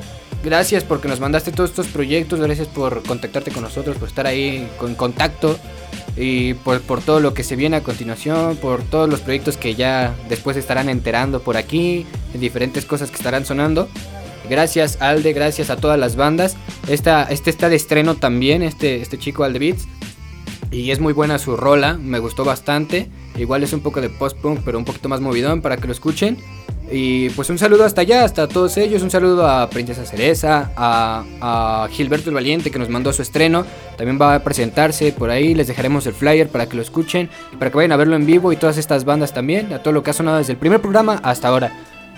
Gracias 0.44 0.84
porque 0.84 1.08
nos 1.08 1.20
mandaste 1.20 1.52
todos 1.52 1.70
estos 1.70 1.88
proyectos. 1.88 2.40
Gracias 2.40 2.68
por 2.68 3.02
contactarte 3.02 3.50
con 3.50 3.62
nosotros, 3.62 3.96
por 3.96 4.08
estar 4.08 4.26
ahí 4.26 4.68
con 4.78 4.94
contacto. 4.94 5.58
Y 6.16 6.54
por, 6.54 6.80
por 6.80 7.00
todo 7.00 7.20
lo 7.20 7.32
que 7.32 7.44
se 7.44 7.54
viene 7.54 7.76
a 7.76 7.82
continuación, 7.82 8.56
por 8.56 8.82
todos 8.82 9.08
los 9.08 9.20
proyectos 9.20 9.56
que 9.56 9.76
ya 9.76 10.14
después 10.28 10.56
estarán 10.56 10.88
enterando 10.88 11.40
por 11.40 11.56
aquí, 11.56 12.06
en 12.34 12.40
diferentes 12.40 12.84
cosas 12.84 13.10
que 13.10 13.16
estarán 13.16 13.44
sonando. 13.44 13.88
Gracias 14.50 15.00
Alde, 15.00 15.32
gracias 15.32 15.70
a 15.70 15.76
todas 15.76 15.98
las 15.98 16.16
bandas. 16.16 16.56
Esta, 16.88 17.24
este 17.24 17.50
está 17.50 17.68
de 17.68 17.76
estreno 17.76 18.16
también, 18.16 18.62
este, 18.62 19.00
este 19.00 19.18
chico 19.18 19.44
Alde 19.44 19.58
Beats. 19.58 19.86
Y 20.70 20.90
es 20.90 21.00
muy 21.00 21.12
buena 21.12 21.38
su 21.38 21.56
rola, 21.56 21.94
me 21.94 22.18
gustó 22.18 22.44
bastante. 22.44 23.08
Igual 23.36 23.62
es 23.62 23.72
un 23.72 23.80
poco 23.80 24.00
de 24.00 24.10
post-punk, 24.10 24.60
pero 24.64 24.78
un 24.78 24.84
poquito 24.84 25.08
más 25.08 25.20
movidón 25.20 25.62
para 25.62 25.76
que 25.76 25.86
lo 25.86 25.92
escuchen. 25.92 26.36
Y 26.90 27.28
pues 27.30 27.50
un 27.50 27.58
saludo 27.58 27.84
hasta 27.84 28.00
allá, 28.00 28.24
hasta 28.24 28.48
todos 28.48 28.76
ellos. 28.78 29.02
Un 29.02 29.10
saludo 29.10 29.46
a 29.46 29.68
Princesa 29.68 30.04
Cereza, 30.04 30.72
a, 30.76 31.24
a 31.40 31.88
Gilberto 31.90 32.30
el 32.30 32.34
Valiente 32.34 32.70
que 32.70 32.78
nos 32.78 32.88
mandó 32.88 33.12
su 33.12 33.22
estreno. 33.22 33.64
También 33.96 34.18
va 34.20 34.34
a 34.34 34.44
presentarse 34.44 35.12
por 35.12 35.30
ahí. 35.30 35.54
Les 35.54 35.66
dejaremos 35.66 36.06
el 36.06 36.14
flyer 36.14 36.48
para 36.48 36.66
que 36.66 36.76
lo 36.76 36.82
escuchen 36.82 37.28
y 37.52 37.56
para 37.56 37.70
que 37.70 37.76
vayan 37.76 37.92
a 37.92 37.96
verlo 37.96 38.16
en 38.16 38.26
vivo. 38.26 38.52
Y 38.52 38.56
todas 38.56 38.78
estas 38.78 39.04
bandas 39.04 39.34
también, 39.34 39.72
a 39.72 39.82
todo 39.82 39.92
lo 39.92 40.02
que 40.02 40.10
ha 40.10 40.14
sonado 40.14 40.38
desde 40.38 40.52
el 40.52 40.58
primer 40.58 40.80
programa 40.80 41.20
hasta 41.22 41.48
ahora. 41.48 41.72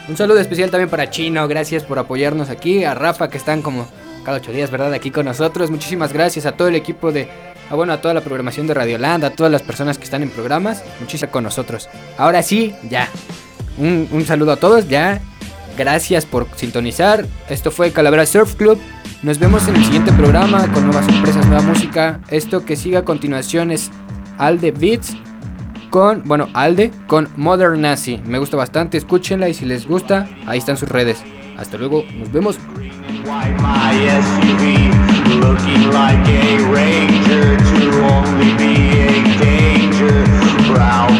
Un 0.08 0.16
saludo 0.16 0.40
especial 0.40 0.70
también 0.70 0.88
para 0.88 1.10
Chino, 1.10 1.46
gracias 1.46 1.84
por 1.84 1.98
apoyarnos 1.98 2.48
aquí. 2.48 2.84
A 2.84 2.94
Rafa 2.94 3.28
que 3.28 3.38
están 3.38 3.62
como 3.62 3.86
cada 4.24 4.38
ocho 4.38 4.52
días, 4.52 4.70
¿verdad? 4.70 4.92
Aquí 4.92 5.10
con 5.10 5.26
nosotros. 5.26 5.70
Muchísimas 5.70 6.12
gracias 6.12 6.46
a 6.46 6.52
todo 6.52 6.68
el 6.68 6.74
equipo 6.74 7.12
de. 7.12 7.28
Ah, 7.70 7.74
bueno, 7.76 7.92
a 7.92 8.00
toda 8.00 8.14
la 8.14 8.20
programación 8.20 8.66
de 8.66 8.74
Radioland, 8.74 9.24
a 9.24 9.30
todas 9.30 9.52
las 9.52 9.62
personas 9.62 9.98
que 9.98 10.04
están 10.04 10.22
en 10.22 10.30
programas. 10.30 10.82
Muchísimas 11.00 11.30
con 11.30 11.44
nosotros. 11.44 11.88
Ahora 12.18 12.42
sí, 12.42 12.74
ya. 12.88 13.08
Un, 13.78 14.08
un 14.10 14.24
saludo 14.24 14.52
a 14.52 14.56
todos, 14.56 14.88
ya. 14.88 15.20
Gracias 15.78 16.26
por 16.26 16.46
sintonizar. 16.56 17.24
Esto 17.48 17.70
fue 17.70 17.92
Calavera 17.92 18.26
Surf 18.26 18.54
Club. 18.54 18.78
Nos 19.22 19.38
vemos 19.38 19.68
en 19.68 19.76
el 19.76 19.84
siguiente 19.84 20.12
programa 20.12 20.70
con 20.72 20.84
nuevas 20.84 21.06
sorpresas, 21.06 21.46
nueva 21.46 21.62
música. 21.62 22.20
Esto 22.30 22.64
que 22.64 22.76
sigue 22.76 22.96
a 22.96 23.04
continuación 23.04 23.70
es 23.70 23.90
Alde 24.38 24.72
Beats 24.72 25.16
con, 25.90 26.22
bueno, 26.24 26.48
Alde 26.54 26.90
con 27.06 27.28
Modern 27.36 27.80
Nazi. 27.82 28.20
Me 28.24 28.38
gusta 28.38 28.56
bastante, 28.56 28.96
escúchenla 28.96 29.48
y 29.48 29.54
si 29.54 29.66
les 29.66 29.86
gusta, 29.86 30.28
ahí 30.46 30.58
están 30.58 30.76
sus 30.76 30.88
redes. 30.88 31.22
Hasta 31.58 31.76
luego, 31.76 32.04
nos 32.16 32.32
vemos. 32.32 32.58
Why 33.10 33.50
my 33.58 33.90
SUV 34.22 34.86
looking 35.42 35.90
like 35.90 36.22
a 36.28 36.62
ranger 36.70 37.56
to 37.58 37.82
only 38.06 38.54
be 38.54 39.02
a 39.02 39.18
danger? 39.36 40.24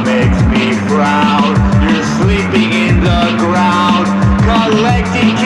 Makes 0.07 0.41
me 0.55 0.73
frown. 0.87 1.51
You're 1.83 2.07
sleeping 2.23 2.71
in 2.73 3.01
the 3.01 3.35
ground, 3.43 4.07
collecting 4.47 5.40